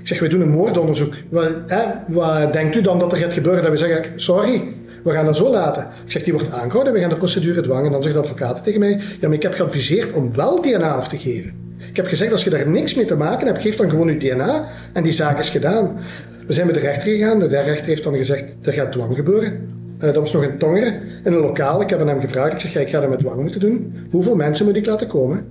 Ik 0.00 0.08
zeg, 0.08 0.18
we 0.18 0.28
doen 0.28 0.40
een 0.40 0.50
moordonderzoek. 0.50 1.14
Wat, 1.28 1.48
hè, 1.66 1.84
wat 2.08 2.52
denkt 2.52 2.76
u 2.76 2.80
dan 2.80 2.98
dat 2.98 3.12
er 3.12 3.18
gaat 3.18 3.32
gebeuren? 3.32 3.62
Dat 3.62 3.70
we 3.70 3.76
zeggen, 3.76 4.20
sorry, 4.20 4.62
we 5.04 5.12
gaan 5.12 5.24
dat 5.24 5.36
zo 5.36 5.50
laten. 5.50 5.82
Ik 6.04 6.10
zeg, 6.10 6.22
die 6.22 6.32
wordt 6.32 6.50
aangehouden, 6.50 6.92
we 6.92 7.00
gaan 7.00 7.08
de 7.08 7.16
procedure 7.16 7.60
dwangen. 7.60 7.86
En 7.86 7.92
dan 7.92 8.02
zegt 8.02 8.14
de 8.14 8.20
advocaat 8.20 8.64
tegen 8.64 8.80
mij, 8.80 9.00
ja, 9.20 9.28
maar 9.28 9.36
ik 9.36 9.42
heb 9.42 9.54
geadviseerd 9.54 10.12
om 10.12 10.34
wel 10.34 10.62
DNA 10.62 10.94
af 10.94 11.08
te 11.08 11.18
geven. 11.18 11.52
Ik 11.88 11.96
heb 11.96 12.06
gezegd, 12.06 12.32
als 12.32 12.44
je 12.44 12.50
daar 12.50 12.68
niks 12.68 12.94
mee 12.94 13.04
te 13.04 13.16
maken 13.16 13.46
hebt, 13.46 13.62
geef 13.62 13.76
dan 13.76 13.90
gewoon 13.90 14.08
uw 14.08 14.18
DNA. 14.18 14.66
En 14.92 15.02
die 15.02 15.12
zaak 15.12 15.38
is 15.38 15.48
gedaan. 15.48 16.00
We 16.46 16.52
zijn 16.52 16.66
bij 16.66 16.80
de 16.80 16.86
rechter 16.86 17.12
gegaan. 17.12 17.38
De 17.38 17.46
rechter 17.46 17.86
heeft 17.86 18.04
dan 18.04 18.16
gezegd, 18.16 18.44
er 18.62 18.72
gaat 18.72 18.92
dwang 18.92 19.16
gebeuren. 19.16 19.68
Uh, 19.98 20.04
dat 20.04 20.14
was 20.14 20.32
nog 20.32 20.42
in 20.42 20.58
Tongeren, 20.58 20.94
in 21.24 21.32
een 21.32 21.40
lokaal. 21.40 21.80
Ik 21.80 21.90
heb 21.90 22.06
hem 22.06 22.20
gezegd, 22.20 22.52
ik 22.52 22.60
zeg, 22.60 22.82
ik 22.82 22.88
ga 22.88 23.00
dat 23.00 23.10
met 23.10 23.18
dwang 23.18 23.40
moeten 23.40 23.60
doen. 23.60 23.94
Hoeveel 24.10 24.36
mensen 24.36 24.66
moet 24.66 24.76
ik 24.76 24.86
laten 24.86 25.06
komen? 25.06 25.46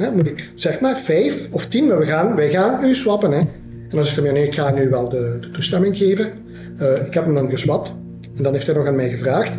Hè, 0.00 0.10
moet 0.10 0.26
ik 0.26 0.50
zeg 0.54 0.80
maar 0.80 1.00
vijf 1.00 1.48
of 1.50 1.66
tien, 1.66 1.86
maar 1.86 1.98
we 1.98 2.06
gaan, 2.06 2.36
wij 2.36 2.50
gaan 2.50 2.84
u 2.84 2.94
swappen. 2.94 3.30
Hè. 3.30 3.38
En 3.38 3.96
dan 3.96 4.04
zegt 4.04 4.16
hij, 4.16 4.32
nee, 4.32 4.46
ik 4.46 4.54
ga 4.54 4.70
nu 4.70 4.88
wel 4.88 5.08
de, 5.08 5.48
toestemming 5.52 5.96
geven. 5.96 6.32
Uh, 6.80 7.06
ik 7.06 7.14
heb 7.14 7.24
hem 7.24 7.34
dan 7.34 7.50
geswapt. 7.50 7.92
En 8.36 8.42
dan 8.42 8.52
heeft 8.52 8.66
hij 8.66 8.74
nog 8.74 8.86
aan 8.86 8.96
mij 8.96 9.10
gevraagd, 9.10 9.52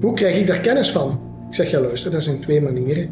hoe 0.00 0.14
krijg 0.14 0.36
ik 0.36 0.46
daar 0.46 0.60
kennis 0.60 0.90
van? 0.90 1.20
Ik 1.48 1.54
zeg, 1.54 1.70
ja 1.70 1.80
luister, 1.80 2.10
dat 2.10 2.22
zijn 2.22 2.40
twee 2.40 2.60
manieren. 2.60 3.08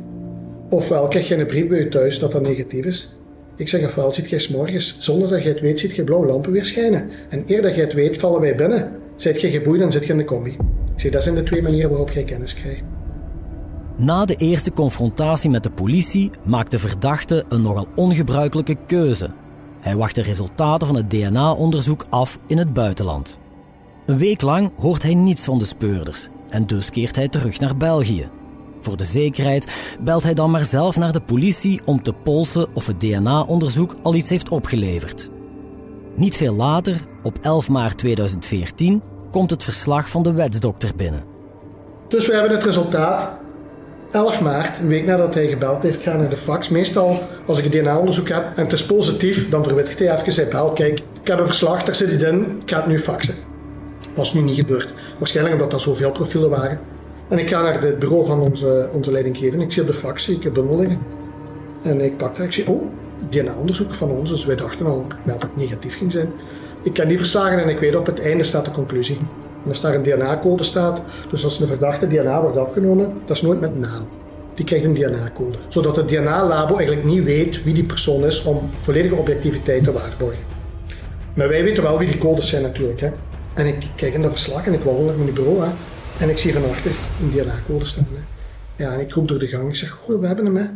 Ofwel 0.69 1.09
krijg 1.09 1.29
je 1.29 1.37
een 1.37 1.47
brief 1.47 1.69
bij 1.69 1.79
je 1.79 1.89
thuis 1.89 2.19
dat 2.19 2.33
dat 2.33 2.43
negatief 2.43 2.85
is. 2.85 3.17
Ik 3.57 3.69
zeg, 3.69 3.85
ofwel 3.85 4.13
ziet 4.13 4.31
jij 4.31 4.47
morgens, 4.53 4.97
zonder 4.99 5.29
dat 5.29 5.43
je 5.43 5.49
het 5.49 5.61
weet, 5.61 5.81
ziet 5.81 5.95
je 5.95 6.05
blauwe 6.05 6.27
lampen 6.27 6.53
weer 6.53 6.65
schijnen. 6.65 7.09
En 7.29 7.45
eer 7.47 7.63
dat 7.63 7.75
je 7.75 7.81
het 7.81 7.93
weet, 7.93 8.19
vallen 8.19 8.41
wij 8.41 8.57
binnen. 8.57 8.93
Zit 9.17 9.41
je 9.41 9.51
geboeid, 9.51 9.81
dan 9.81 9.93
zit 9.93 10.05
je 10.05 10.13
in 10.13 10.19
de 10.19 10.25
combi. 10.25 10.51
Ik 10.51 10.57
zeg, 11.01 11.13
dat 11.13 11.23
zijn 11.23 11.35
de 11.35 11.43
twee 11.43 11.63
manieren 11.63 11.91
waarop 11.91 12.11
jij 12.11 12.25
kennis 12.25 12.55
krijgt. 12.55 12.83
Na 14.01 14.25
de 14.25 14.35
eerste 14.35 14.73
confrontatie 14.73 15.51
met 15.51 15.63
de 15.63 15.71
politie 15.71 16.31
maakt 16.47 16.71
de 16.71 16.79
verdachte 16.79 17.45
een 17.49 17.63
nogal 17.63 17.87
ongebruikelijke 17.97 18.77
keuze. 18.87 19.35
Hij 19.81 19.97
wacht 19.97 20.15
de 20.15 20.23
resultaten 20.23 20.87
van 20.87 20.97
het 20.97 21.11
DNA-onderzoek 21.11 22.07
af 22.11 22.39
in 22.47 22.59
het 22.59 22.73
buitenland. 22.73 23.39
Een 24.05 24.19
week 24.19 24.43
lang 24.43 24.73
hoort 24.77 25.03
hij 25.03 25.15
niets 25.15 25.45
van 25.45 25.59
de 25.59 25.65
speurders 25.65 26.29
en 26.49 26.67
dus 26.67 26.91
keert 26.91 27.17
hij 27.17 27.29
terug 27.29 27.61
naar 27.61 27.77
België. 27.77 28.29
Voor 28.81 28.97
de 28.97 29.05
zekerheid 29.05 29.97
belt 30.01 30.23
hij 30.23 30.35
dan 30.35 30.51
maar 30.51 30.65
zelf 30.65 30.97
naar 30.97 31.13
de 31.13 31.21
politie 31.21 31.81
om 31.85 32.03
te 32.03 32.13
polsen 32.13 32.75
of 32.75 32.87
het 32.87 33.01
DNA-onderzoek 33.01 33.97
al 34.03 34.15
iets 34.15 34.31
heeft 34.31 34.49
opgeleverd. 34.49 35.31
Niet 36.15 36.37
veel 36.37 36.55
later, 36.55 37.01
op 37.23 37.39
11 37.41 37.69
maart 37.69 37.99
2014, 37.99 39.03
komt 39.31 39.51
het 39.51 39.63
verslag 39.63 40.11
van 40.11 40.23
de 40.23 40.33
wetsdokter 40.33 40.93
binnen. 40.97 41.25
Dus 42.09 42.27
we 42.27 42.33
hebben 42.33 42.53
het 42.53 42.65
resultaat 42.65 43.38
11 44.11 44.43
maart, 44.43 44.79
een 44.79 44.89
week 44.89 45.07
nadat 45.07 45.35
hij 45.35 45.49
gebeld 45.49 45.83
heeft, 45.83 46.03
ga 46.03 46.17
naar 46.17 46.31
de 46.31 46.37
fax. 46.37 46.69
Meestal, 46.69 47.19
als 47.47 47.59
ik 47.59 47.65
een 47.65 47.71
DNA-onderzoek 47.71 48.29
heb 48.29 48.45
en 48.57 48.65
het 48.65 48.73
is 48.73 48.87
positief, 48.87 49.49
dan 49.49 49.65
verwittigt 49.65 49.99
hij 49.99 50.13
even. 50.13 50.35
Hij 50.35 50.49
belt, 50.51 50.73
kijk, 50.73 50.99
ik 51.21 51.29
heb 51.29 51.39
een 51.39 51.47
verslag, 51.47 51.85
daar 51.85 51.95
zit 51.95 52.11
het 52.11 52.23
in, 52.23 52.59
ik 52.63 52.71
ga 52.71 52.77
het 52.77 52.87
nu 52.87 52.99
faxen. 52.99 53.35
Dat 54.01 54.11
was 54.15 54.35
nu 54.35 54.41
niet 54.41 54.59
gebeurd. 54.59 54.95
Waarschijnlijk 55.19 55.57
omdat 55.57 55.73
er 55.73 55.81
zoveel 55.81 56.13
profielen 56.13 56.51
waren. 56.51 56.81
En 57.29 57.39
ik 57.39 57.49
ga 57.49 57.63
naar 57.63 57.83
het 57.83 57.99
bureau 57.99 58.27
van 58.27 58.41
onze, 58.41 58.89
onze. 58.93 59.19
Ik 59.19 59.37
zie 59.73 59.83
op 59.83 59.87
de 59.87 59.95
fax, 59.95 60.29
ik 60.29 60.45
een 60.45 60.53
bundel 60.53 60.79
liggen. 60.79 60.99
En 61.83 62.01
ik 62.01 62.17
pak 62.17 62.37
daar, 62.37 62.47
ik 62.47 62.53
zie, 62.53 62.69
oh, 62.69 62.83
DNA-onderzoek 63.31 63.95
van 63.95 64.11
ons. 64.11 64.31
Dus 64.31 64.45
wij 64.45 64.57
dachten 64.57 64.87
al 64.87 65.07
dat 65.25 65.43
het 65.43 65.57
negatief 65.57 65.97
ging 65.97 66.13
zijn. 66.13 66.33
Ik 66.83 66.93
ken 66.93 67.09
die 67.09 67.19
verslagen 67.19 67.63
en 67.63 67.69
ik 67.69 67.79
weet 67.79 67.97
op 67.97 68.07
het 68.07 68.21
einde 68.21 68.45
staat 68.45 68.65
de 68.65 68.71
conclusie. 68.71 69.19
Als 69.69 69.81
daar 69.81 69.95
een 69.95 70.03
DNA-code 70.03 70.63
staat, 70.63 71.03
dus 71.31 71.45
als 71.45 71.61
een 71.61 71.67
verdachte 71.67 72.07
DNA 72.07 72.43
wordt 72.43 72.57
afgenomen, 72.57 73.13
dat 73.27 73.37
is 73.37 73.43
nooit 73.43 73.61
met 73.61 73.77
naam. 73.77 74.09
Die 74.55 74.65
krijgt 74.65 74.85
een 74.85 74.95
DNA-code. 74.95 75.59
Zodat 75.69 75.97
het 75.97 76.09
DNA-labo 76.09 76.77
eigenlijk 76.77 77.07
niet 77.07 77.25
weet 77.25 77.63
wie 77.65 77.75
die 77.75 77.85
persoon 77.85 78.25
is 78.25 78.43
om 78.43 78.71
volledige 78.81 79.15
objectiviteit 79.15 79.85
te 79.85 79.93
waarborgen. 79.93 80.45
Maar 81.35 81.49
wij 81.49 81.63
weten 81.63 81.83
wel 81.83 81.99
wie 81.99 82.09
die 82.09 82.19
codes 82.19 82.49
zijn 82.49 82.63
natuurlijk. 82.63 83.01
Hè. 83.01 83.11
En 83.55 83.67
ik 83.67 83.87
kijk 83.97 84.15
in 84.15 84.23
dat 84.23 84.31
verslag 84.31 84.67
en 84.67 84.73
ik 84.73 84.83
wandel 84.83 85.05
naar 85.05 85.17
mijn 85.17 85.33
bureau. 85.33 85.61
Hè. 85.61 85.71
En 86.19 86.31
ik 86.31 86.39
zie 86.39 86.53
van 86.53 86.71
achter 86.71 86.91
een 87.21 87.31
DNA-code 87.31 87.85
staan. 87.85 88.07
Hè. 88.11 88.85
Ja, 88.85 88.93
en 88.93 89.01
ik 89.01 89.13
roep 89.13 89.29
door 89.29 89.39
de 89.39 89.47
gang. 89.47 89.69
Ik 89.69 89.77
zeg, 89.77 89.91
goh, 89.91 90.21
we 90.21 90.27
hebben 90.27 90.45
hem 90.45 90.57
hè. 90.57 90.67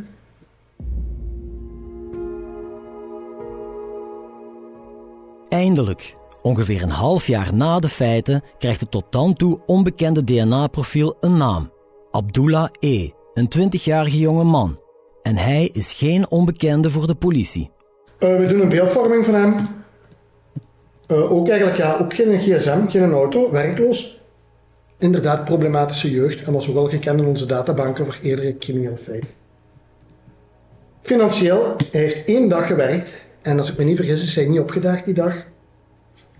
Eindelijk, 5.48 6.12
Ongeveer 6.42 6.82
een 6.82 6.90
half 6.90 7.26
jaar 7.26 7.54
na 7.54 7.78
de 7.78 7.88
feiten 7.88 8.42
krijgt 8.58 8.80
het 8.80 8.90
tot 8.90 9.04
dan 9.10 9.34
toe 9.34 9.60
onbekende 9.66 10.24
DNA-profiel 10.24 11.16
een 11.20 11.36
naam. 11.36 11.72
Abdullah 12.10 12.68
E., 12.78 13.08
een 13.32 13.50
20-jarige 13.58 14.18
jonge 14.18 14.44
man. 14.44 14.80
En 15.22 15.36
hij 15.36 15.70
is 15.72 15.92
geen 15.92 16.30
onbekende 16.30 16.90
voor 16.90 17.06
de 17.06 17.14
politie. 17.14 17.70
Uh, 18.18 18.36
we 18.36 18.46
doen 18.46 18.60
een 18.60 18.68
beeldvorming 18.68 19.24
van 19.24 19.34
hem. 19.34 19.68
Uh, 21.08 21.32
ook 21.32 21.48
eigenlijk 21.48 21.78
ja, 21.78 21.98
ook 22.00 22.14
geen 22.14 22.40
gsm, 22.40 22.86
geen 22.86 23.12
auto, 23.12 23.50
werkloos. 23.50 24.20
Inderdaad 24.98 25.44
problematische 25.44 26.10
jeugd 26.10 26.46
en 26.46 26.52
was 26.52 26.68
ook 26.68 26.74
wel 26.74 26.88
gekend 26.88 27.20
in 27.20 27.26
onze 27.26 27.46
databanken 27.46 28.04
voor 28.04 28.18
eerdere 28.22 28.58
criminele 28.58 28.98
feiten. 28.98 29.30
Financieel, 31.02 31.76
hij 31.90 32.00
heeft 32.00 32.24
één 32.24 32.48
dag 32.48 32.66
gewerkt 32.66 33.14
en 33.42 33.58
als 33.58 33.70
ik 33.70 33.78
me 33.78 33.84
niet 33.84 33.96
vergis 33.96 34.24
is 34.24 34.34
hij 34.34 34.46
niet 34.46 34.60
opgedaagd 34.60 35.04
die 35.04 35.14
dag. 35.14 35.44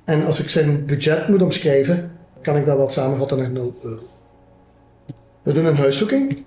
En 0.05 0.25
als 0.25 0.41
ik 0.41 0.49
zijn 0.49 0.87
budget 0.87 1.29
moet 1.29 1.43
omschrijven, 1.43 2.13
kan 2.43 2.57
ik 2.57 2.67
dat 2.67 2.77
wel 2.77 2.91
samenvatten 2.91 3.39
naar 3.39 3.51
0 3.51 3.75
euro. 3.83 4.03
We 5.43 5.53
doen 5.53 5.65
een 5.65 5.77
huiszoeking. 5.77 6.45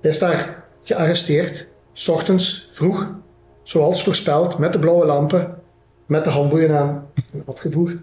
Hij 0.00 0.10
is 0.10 0.18
daar 0.18 0.64
gearresteerd, 0.82 1.68
s 1.92 2.08
ochtends 2.08 2.68
vroeg, 2.70 3.14
zoals 3.62 4.02
voorspeld, 4.02 4.58
met 4.58 4.72
de 4.72 4.78
blauwe 4.78 5.04
lampen, 5.06 5.58
met 6.06 6.24
de 6.24 6.30
handboeien 6.30 6.78
aan 6.78 7.06
en 7.32 7.42
afgevoerd. 7.46 7.96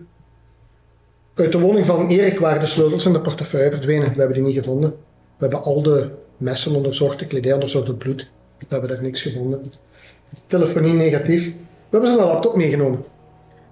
Uit 1.36 1.52
de 1.52 1.60
woning 1.60 1.86
van 1.86 2.08
Erik 2.08 2.40
waren 2.40 2.60
de 2.60 2.68
sleutels 2.68 3.06
en 3.06 3.14
de 3.14 3.22
portefeuille 3.22 3.72
verdwenen. 3.72 4.14
We 4.14 4.20
hebben 4.20 4.34
die 4.34 4.46
niet 4.46 4.56
gevonden. 4.56 4.90
We 4.90 4.96
hebben 5.38 5.64
al 5.64 5.82
de 5.82 6.12
messen 6.38 6.76
onderzocht, 6.76 7.20
de 7.20 7.28
kledij 7.28 7.54
onderzocht, 7.54 7.88
het 7.88 7.98
bloed. 7.98 8.30
We 8.60 8.66
hebben 8.70 8.90
daar 8.90 9.02
niks 9.02 9.22
gevonden. 9.22 9.74
Telefonie 10.48 10.94
negatief. 10.94 11.46
We 11.46 11.54
hebben 11.90 12.10
zijn 12.10 12.22
laptop 12.22 12.56
meegenomen. 12.56 13.04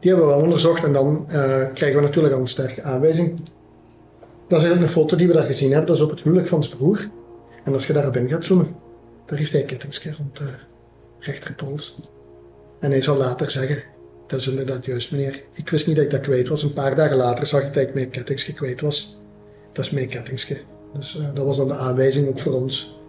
Die 0.05 0.13
hebben 0.13 0.29
we 0.29 0.35
wel 0.35 0.43
onderzocht 0.43 0.83
en 0.83 0.93
dan 0.93 1.25
uh, 1.27 1.33
krijgen 1.73 1.99
we 1.99 2.05
natuurlijk 2.05 2.33
al 2.33 2.39
een 2.39 2.47
sterke 2.47 2.83
aanwijzing. 2.83 3.39
Dat 4.47 4.63
is 4.63 4.69
een 4.69 4.89
foto 4.89 5.17
die 5.17 5.27
we 5.27 5.33
daar 5.33 5.43
gezien 5.43 5.69
hebben. 5.69 5.87
Dat 5.87 5.95
is 5.95 6.03
op 6.03 6.09
het 6.09 6.21
huwelijk 6.21 6.47
van 6.47 6.63
zijn 6.63 6.77
broer. 6.77 7.09
En 7.63 7.73
als 7.73 7.87
je 7.87 7.93
daarop 7.93 8.15
in 8.15 8.29
gaat 8.29 8.45
zoomen, 8.45 8.75
daar 9.25 9.37
heeft 9.37 9.51
hij 9.51 9.61
een 9.61 9.67
kettingsje 9.67 10.13
rond 10.17 10.37
de 10.37 10.49
rechterpols. 11.19 11.97
En 12.79 12.91
hij 12.91 13.01
zal 13.01 13.17
later 13.17 13.51
zeggen, 13.51 13.83
dat 14.27 14.39
is 14.39 14.47
inderdaad 14.47 14.85
juist 14.85 15.11
meneer. 15.11 15.43
Ik 15.53 15.69
wist 15.69 15.87
niet 15.87 15.95
dat 15.95 16.05
ik 16.05 16.11
dat 16.11 16.21
kwijt 16.21 16.47
was. 16.47 16.63
Een 16.63 16.73
paar 16.73 16.95
dagen 16.95 17.17
later 17.17 17.45
zag 17.45 17.61
ik 17.61 17.73
dat 17.73 17.83
ik 17.83 17.93
mijn 17.93 18.09
kettingsje 18.09 18.53
kwijt 18.53 18.81
was. 18.81 19.21
Dat 19.73 19.85
is 19.85 19.91
mijn 19.91 20.07
kettingsje. 20.07 20.57
Dus 20.93 21.15
uh, 21.15 21.25
dat 21.33 21.45
was 21.45 21.57
dan 21.57 21.67
de 21.67 21.75
aanwijzing 21.75 22.27
ook 22.27 22.39
voor 22.39 22.53
ons. 22.53 22.99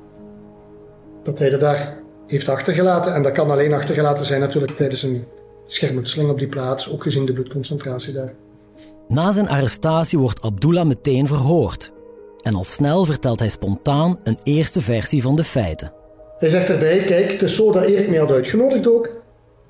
Dat 1.23 1.39
hij 1.39 1.53
er 1.53 1.59
daar 1.59 1.99
heeft 2.27 2.49
achtergelaten. 2.49 3.15
En 3.15 3.23
dat 3.23 3.33
kan 3.33 3.51
alleen 3.51 3.73
achtergelaten 3.73 4.25
zijn 4.25 4.41
natuurlijk 4.41 4.77
tijdens 4.77 5.03
een 5.03 5.25
schermutseling 5.67 6.31
op 6.31 6.39
die 6.39 6.49
plaats, 6.49 6.91
ook 6.93 7.03
gezien 7.03 7.27
de 7.27 7.33
bloedconcentratie 7.33 8.13
daar. 8.13 8.35
Na 9.09 9.33
zijn 9.33 9.49
arrestatie 9.49 10.19
wordt 10.19 10.43
Abdullah 10.43 10.87
meteen 10.87 11.27
verhoord. 11.27 11.93
En 12.41 12.55
al 12.55 12.65
snel 12.65 13.05
vertelt 13.05 13.39
hij 13.39 13.49
spontaan 13.49 14.19
een 14.25 14.39
eerste 14.43 14.81
versie 14.81 15.23
van 15.23 15.37
de 15.37 15.45
feiten. 15.45 15.93
Hij 16.39 16.49
zegt 16.49 16.69
erbij, 16.69 16.99
kijk, 16.99 17.33
het 17.33 17.43
is 17.43 17.55
zo 17.55 17.73
dat 17.73 17.85
Erik 17.85 18.09
mij 18.09 18.19
had 18.19 18.31
uitgenodigd 18.31 18.87
ook. 18.89 19.11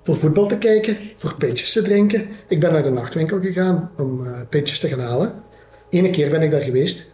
Voor 0.03 0.17
voetbal 0.17 0.47
te 0.47 0.59
kijken, 0.59 0.97
voor 1.17 1.35
pintjes 1.35 1.73
te 1.73 1.83
drinken. 1.83 2.27
Ik 2.49 2.61
ben 2.61 2.73
naar 2.73 2.83
de 2.83 2.91
nachtwinkel 2.91 3.41
gegaan 3.41 3.91
om 3.97 4.25
uh, 4.25 4.41
pintjes 4.51 4.79
te 4.79 4.89
gaan 4.89 5.01
halen. 5.01 5.33
Eén 5.91 6.11
keer 6.11 6.31
ben 6.31 6.43
ik 6.43 6.51
daar 6.51 6.61
geweest. 6.61 7.11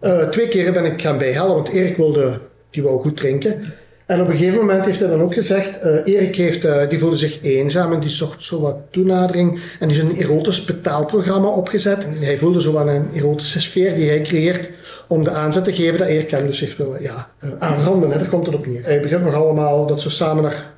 Uh, 0.00 0.28
twee 0.28 0.48
keren 0.48 0.72
ben 0.72 0.84
ik 0.84 1.00
gaan 1.00 1.18
bijhalen, 1.18 1.54
want 1.54 1.68
Erik 1.68 1.96
wilde, 1.96 2.40
die 2.70 2.82
wou 2.82 3.00
goed 3.00 3.16
drinken. 3.16 3.74
En 4.06 4.20
op 4.20 4.28
een 4.28 4.36
gegeven 4.36 4.58
moment 4.58 4.84
heeft 4.84 5.00
hij 5.00 5.08
dan 5.08 5.20
ook 5.20 5.34
gezegd, 5.34 5.84
uh, 5.84 6.14
Erik 6.14 6.36
heeft, 6.36 6.64
uh, 6.64 6.88
die 6.88 6.98
voelde 6.98 7.16
zich 7.16 7.42
eenzaam 7.42 7.92
en 7.92 8.00
die 8.00 8.10
zocht 8.10 8.42
zo 8.42 8.60
wat 8.60 8.76
toenadering. 8.90 9.60
En 9.80 9.88
die 9.88 9.96
is 9.96 10.02
een 10.02 10.16
erotisch 10.16 10.64
betaalprogramma 10.64 11.48
opgezet. 11.48 12.04
En 12.04 12.22
hij 12.22 12.38
voelde 12.38 12.60
zo 12.60 12.76
aan 12.76 12.88
een 12.88 13.10
erotische 13.14 13.60
sfeer 13.60 13.94
die 13.94 14.08
hij 14.08 14.22
creëert 14.22 14.70
om 15.08 15.24
de 15.24 15.30
aanzet 15.30 15.64
te 15.64 15.74
geven 15.74 15.98
dat 15.98 16.08
Erik 16.08 16.30
hem 16.30 16.46
dus 16.46 16.60
heeft 16.60 16.76
willen 16.76 17.02
ja, 17.02 17.30
uh, 17.44 17.50
aanranden. 17.58 18.10
Hè. 18.10 18.18
Daar 18.18 18.28
komt 18.28 18.46
het 18.46 18.54
op 18.54 18.66
neer. 18.66 18.84
Hij 18.84 19.00
begint 19.00 19.24
nog 19.24 19.34
allemaal 19.34 19.86
dat 19.86 20.00
ze 20.00 20.10
samen 20.10 20.42
naar 20.42 20.74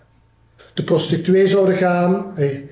de 0.75 0.85
prostituee 0.85 1.47
zouden 1.47 1.77
gaan. 1.77 2.27
Hij 2.35 2.69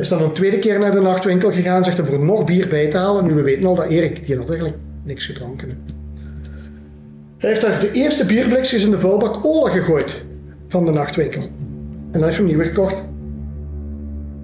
is 0.00 0.08
dan 0.08 0.22
een 0.22 0.32
tweede 0.32 0.58
keer 0.58 0.78
naar 0.78 0.92
de 0.92 1.00
nachtwinkel 1.00 1.52
gegaan, 1.52 1.84
zegt 1.84 1.96
hem 1.96 2.06
voor 2.06 2.24
nog 2.24 2.44
bier 2.44 2.68
bij 2.68 2.90
te 2.90 2.96
halen. 2.96 3.26
Nu 3.26 3.34
we 3.34 3.42
weten 3.42 3.66
al 3.66 3.74
dat 3.74 3.88
Erik, 3.88 4.26
die 4.26 4.36
had 4.36 4.48
eigenlijk 4.48 4.78
niks 5.04 5.26
gedronken. 5.26 5.97
Hij 7.38 7.50
heeft 7.50 7.62
daar 7.62 7.80
de 7.80 7.92
eerste 7.92 8.24
bierblikjes 8.24 8.84
in 8.84 8.90
de 8.90 8.98
vuilbak 8.98 9.44
Ola 9.44 9.70
gegooid 9.70 10.24
van 10.68 10.84
de 10.84 10.90
nachtwinkel. 10.90 11.42
En 11.42 12.12
dan 12.12 12.22
heeft 12.22 12.36
hij 12.36 12.46
hem 12.46 12.56
nieuw 12.56 12.66
gekocht. 12.66 13.02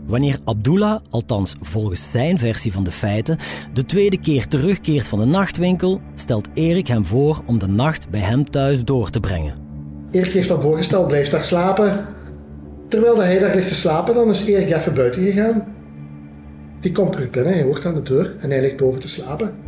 Wanneer 0.06 0.38
Abdullah, 0.44 1.00
althans 1.08 1.54
volgens 1.60 2.10
zijn 2.10 2.38
versie 2.38 2.72
van 2.72 2.84
de 2.84 2.90
feiten, 2.90 3.38
de 3.72 3.84
tweede 3.84 4.20
keer 4.20 4.46
terugkeert 4.46 5.06
van 5.06 5.18
de 5.18 5.24
nachtwinkel, 5.24 6.00
stelt 6.14 6.48
Erik 6.54 6.86
hem 6.86 7.04
voor 7.04 7.42
om 7.46 7.58
de 7.58 7.66
nacht 7.66 8.10
bij 8.10 8.20
hem 8.20 8.50
thuis 8.50 8.84
door 8.84 9.10
te 9.10 9.20
brengen. 9.20 9.54
Erik 10.10 10.32
heeft 10.32 10.48
dan 10.48 10.62
voorgesteld, 10.62 11.06
blijf 11.06 11.28
daar 11.28 11.44
slapen. 11.44 12.06
Terwijl 12.88 13.22
hij 13.22 13.38
daar 13.38 13.54
ligt 13.54 13.68
te 13.68 13.74
slapen, 13.74 14.14
dan 14.14 14.28
is 14.28 14.46
Erik 14.46 14.72
even 14.72 14.94
buiten 14.94 15.22
gegaan. 15.22 15.66
Die 16.80 16.92
komt 16.92 17.12
terug 17.12 17.30
binnen, 17.30 17.52
hij 17.52 17.62
hoort 17.62 17.86
aan 17.86 17.94
de 17.94 18.02
deur 18.02 18.36
en 18.38 18.50
hij 18.50 18.60
ligt 18.60 18.76
boven 18.76 19.00
te 19.00 19.08
slapen. 19.08 19.63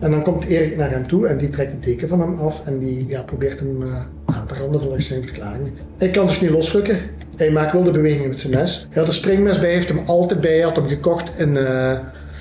En 0.00 0.10
dan 0.10 0.22
komt 0.22 0.44
Erik 0.44 0.76
naar 0.76 0.90
hem 0.90 1.06
toe 1.06 1.26
en 1.26 1.38
die 1.38 1.48
trekt 1.48 1.72
de 1.72 1.78
deken 1.78 2.08
van 2.08 2.20
hem 2.20 2.34
af 2.34 2.66
en 2.66 2.78
die 2.78 3.06
ja, 3.08 3.22
probeert 3.22 3.58
hem 3.58 3.82
uh, 3.82 3.94
aan 4.24 4.46
te 4.46 4.54
randen 4.54 4.80
volgens 4.80 5.06
zijn 5.06 5.22
verklaringen. 5.22 5.72
Hij 5.98 6.10
kan 6.10 6.28
zich 6.28 6.40
niet 6.40 6.50
losrukken. 6.50 6.98
Hij 7.36 7.50
maakt 7.50 7.72
wilde 7.72 7.90
bewegingen 7.90 8.28
met 8.28 8.40
zijn 8.40 8.54
mes. 8.54 8.86
Hij 8.90 8.98
had 8.98 9.06
een 9.06 9.18
springmes 9.18 9.58
bij, 9.58 9.72
heeft 9.72 9.88
hem 9.88 10.00
altijd 10.06 10.40
bij. 10.40 10.52
Hij 10.52 10.60
had 10.60 10.76
hem 10.76 10.88
gekocht 10.88 11.40
in 11.40 11.54
uh, 11.54 11.98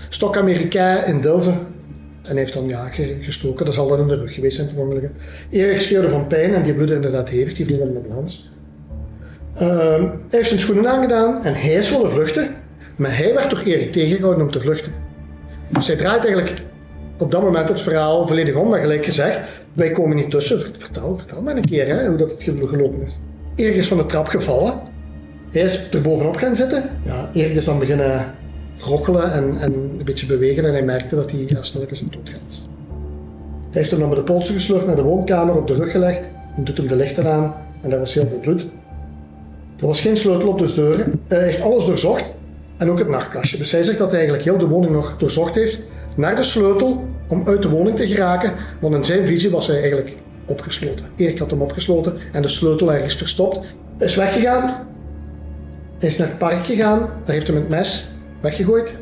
Stok 0.09 0.37
Amerika 0.37 1.03
in 1.03 1.21
Dilsen. 1.21 1.57
En 2.23 2.37
heeft 2.37 2.53
dan 2.53 2.67
ja, 2.67 2.89
gestoken. 3.19 3.65
Dat 3.65 3.73
zal 3.73 3.87
dan 3.87 3.99
in 3.99 4.07
de 4.07 4.15
rug 4.15 4.33
geweest 4.33 4.55
zijn. 4.55 4.69
Erik 5.49 5.81
schreeuwde 5.81 6.09
van 6.09 6.27
pijn 6.27 6.53
en 6.53 6.63
die 6.63 6.73
bloedde 6.73 6.95
inderdaad 6.95 7.29
hevig. 7.29 7.53
Die 7.53 7.65
viel 7.65 7.79
in 7.79 7.93
de 7.93 7.99
balans. 8.07 8.51
Uh, 9.55 9.61
hij 9.61 10.11
heeft 10.29 10.47
zijn 10.47 10.59
schoenen 10.59 10.91
aangedaan 10.91 11.43
en 11.43 11.53
hij 11.53 11.73
is 11.73 11.89
willen 11.89 12.11
vluchten. 12.11 12.49
Maar 12.95 13.17
hij 13.17 13.33
werd 13.33 13.49
door 13.49 13.61
Erik 13.65 13.91
tegengehouden 13.91 14.43
om 14.43 14.51
te 14.51 14.59
vluchten. 14.59 14.91
Dus 15.69 15.87
hij 15.87 15.95
draait 15.95 16.23
eigenlijk 16.23 16.67
op 17.21 17.31
dat 17.31 17.41
moment 17.41 17.69
het 17.69 17.81
verhaal 17.81 18.27
volledig 18.27 18.55
om. 18.55 18.69
Maar 18.69 18.79
gelijk 18.79 19.05
gezegd, 19.05 19.39
wij 19.73 19.91
komen 19.91 20.15
niet 20.15 20.31
tussen. 20.31 20.59
Vertel, 20.59 21.17
vertel 21.17 21.41
maar 21.41 21.55
een 21.55 21.65
keer 21.65 21.87
hè, 21.87 22.07
hoe 22.07 22.17
dat 22.17 22.31
het 22.31 22.43
gelopen 22.43 23.01
is. 23.01 23.19
Is 23.55 23.87
van 23.87 23.97
de 23.97 24.05
trap 24.05 24.27
gevallen. 24.27 24.73
Hij 25.49 25.61
is 25.61 25.91
er 25.91 26.01
bovenop 26.01 26.35
gaan 26.35 26.55
zitten. 26.55 26.83
Ja, 27.03 27.61
dan 27.65 27.79
beginnen 27.79 28.33
rochelen 28.77 29.31
en, 29.31 29.57
en 29.57 29.73
een 29.73 30.01
beetje 30.05 30.25
bewegen. 30.25 30.65
En 30.65 30.71
hij 30.71 30.83
merkte 30.83 31.15
dat 31.15 31.31
hij 31.31 31.43
ja, 31.47 31.61
stilletjes 31.61 32.01
aan 32.01 32.09
dood 32.11 32.31
was. 32.47 32.67
Hij 33.61 33.79
heeft 33.79 33.91
hem 33.91 33.99
dan 33.99 34.09
met 34.09 34.17
de 34.17 34.23
polsen 34.23 34.53
gesleurd 34.53 34.85
naar 34.85 34.95
de 34.95 35.01
woonkamer, 35.01 35.55
op 35.55 35.67
de 35.67 35.73
rug 35.73 35.91
gelegd. 35.91 36.27
En 36.55 36.63
doet 36.63 36.77
hem 36.77 36.87
de 36.87 36.95
lichten 36.95 37.27
aan. 37.27 37.55
En 37.81 37.89
daar 37.89 37.99
was 37.99 38.13
heel 38.13 38.27
veel 38.27 38.39
bloed. 38.39 38.61
Er 39.79 39.87
was 39.87 40.01
geen 40.01 40.17
sleutel 40.17 40.47
op 40.49 40.59
de 40.59 40.73
deuren. 40.73 41.21
Hij 41.27 41.43
heeft 41.43 41.61
alles 41.61 41.85
doorzocht. 41.85 42.25
En 42.77 42.89
ook 42.89 42.99
het 42.99 43.09
nachtkastje. 43.09 43.57
Dus 43.57 43.71
hij 43.71 43.83
zegt 43.83 43.97
dat 43.97 44.11
hij 44.11 44.19
eigenlijk 44.19 44.49
heel 44.49 44.57
de 44.57 44.67
woning 44.67 44.93
nog 44.93 45.15
doorzocht 45.17 45.55
heeft 45.55 45.79
naar 46.15 46.35
de 46.35 46.43
sleutel 46.43 47.07
om 47.27 47.47
uit 47.47 47.61
de 47.61 47.69
woning 47.69 47.97
te 47.97 48.07
geraken, 48.07 48.53
want 48.79 48.95
in 48.95 49.03
zijn 49.03 49.25
visie 49.25 49.49
was 49.49 49.67
hij 49.67 49.79
eigenlijk 49.79 50.15
opgesloten. 50.45 51.05
Erik 51.15 51.37
had 51.37 51.51
hem 51.51 51.61
opgesloten 51.61 52.17
en 52.31 52.41
de 52.41 52.47
sleutel 52.47 52.93
ergens 52.93 53.15
verstopt. 53.15 53.59
Is 53.97 54.15
weggegaan. 54.15 54.87
Is 55.99 56.17
naar 56.17 56.27
het 56.27 56.37
park 56.37 56.65
gegaan. 56.65 56.99
Daar 56.99 57.35
heeft 57.35 57.47
hij 57.47 57.55
het 57.55 57.69
mes 57.69 58.11
weggegooid. 58.41 58.93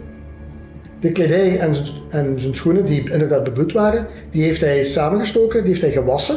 De 0.99 1.11
kledij 1.11 1.59
en, 1.59 1.73
en 2.09 2.39
zijn 2.39 2.55
schoenen, 2.55 2.85
die 2.85 3.11
inderdaad 3.11 3.43
bebloed 3.43 3.71
waren, 3.71 4.07
die 4.29 4.43
heeft 4.43 4.61
hij 4.61 4.85
samengestoken, 4.85 5.59
die 5.59 5.69
heeft 5.69 5.81
hij 5.81 5.91
gewassen. 5.91 6.35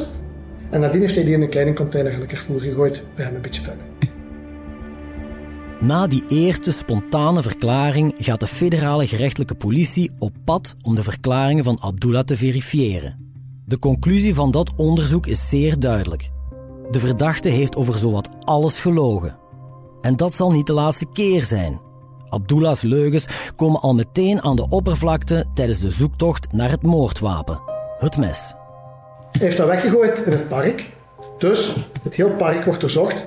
En 0.70 0.80
nadien 0.80 1.00
heeft 1.00 1.14
hij 1.14 1.24
die 1.24 1.34
in 1.34 1.42
een 1.42 1.48
kleine 1.48 1.72
container 1.72 2.12
in 2.12 2.20
de 2.20 2.26
Carrefour 2.26 2.60
gegooid, 2.60 3.02
bij 3.14 3.24
hem 3.24 3.34
een 3.34 3.40
beetje 3.40 3.62
verder. 3.62 3.84
Na 5.80 6.06
die 6.06 6.24
eerste 6.28 6.72
spontane 6.72 7.42
verklaring 7.42 8.14
gaat 8.18 8.40
de 8.40 8.46
federale 8.46 9.06
gerechtelijke 9.06 9.54
politie 9.54 10.10
op 10.18 10.32
pad 10.44 10.74
om 10.82 10.94
de 10.94 11.02
verklaringen 11.02 11.64
van 11.64 11.80
Abdullah 11.80 12.24
te 12.24 12.36
verifiëren. 12.36 13.32
De 13.66 13.78
conclusie 13.78 14.34
van 14.34 14.50
dat 14.50 14.72
onderzoek 14.76 15.26
is 15.26 15.48
zeer 15.48 15.78
duidelijk. 15.78 16.30
De 16.90 16.98
verdachte 16.98 17.48
heeft 17.48 17.76
over 17.76 17.98
zowat 17.98 18.28
alles 18.40 18.78
gelogen. 18.78 19.38
En 20.00 20.16
dat 20.16 20.34
zal 20.34 20.50
niet 20.50 20.66
de 20.66 20.72
laatste 20.72 21.06
keer 21.12 21.44
zijn. 21.44 21.80
Abdullah's 22.28 22.82
leugens 22.82 23.52
komen 23.56 23.80
al 23.80 23.94
meteen 23.94 24.42
aan 24.42 24.56
de 24.56 24.68
oppervlakte 24.68 25.46
tijdens 25.54 25.80
de 25.80 25.90
zoektocht 25.90 26.52
naar 26.52 26.70
het 26.70 26.82
moordwapen, 26.82 27.62
het 27.96 28.16
mes. 28.16 28.54
Hij 29.30 29.46
heeft 29.46 29.56
dat 29.56 29.66
weggegooid 29.66 30.18
in 30.18 30.32
het 30.32 30.48
park. 30.48 30.92
Dus 31.38 31.76
het 32.02 32.14
hele 32.14 32.36
park 32.36 32.64
wordt 32.64 32.80
doorzocht 32.80 33.26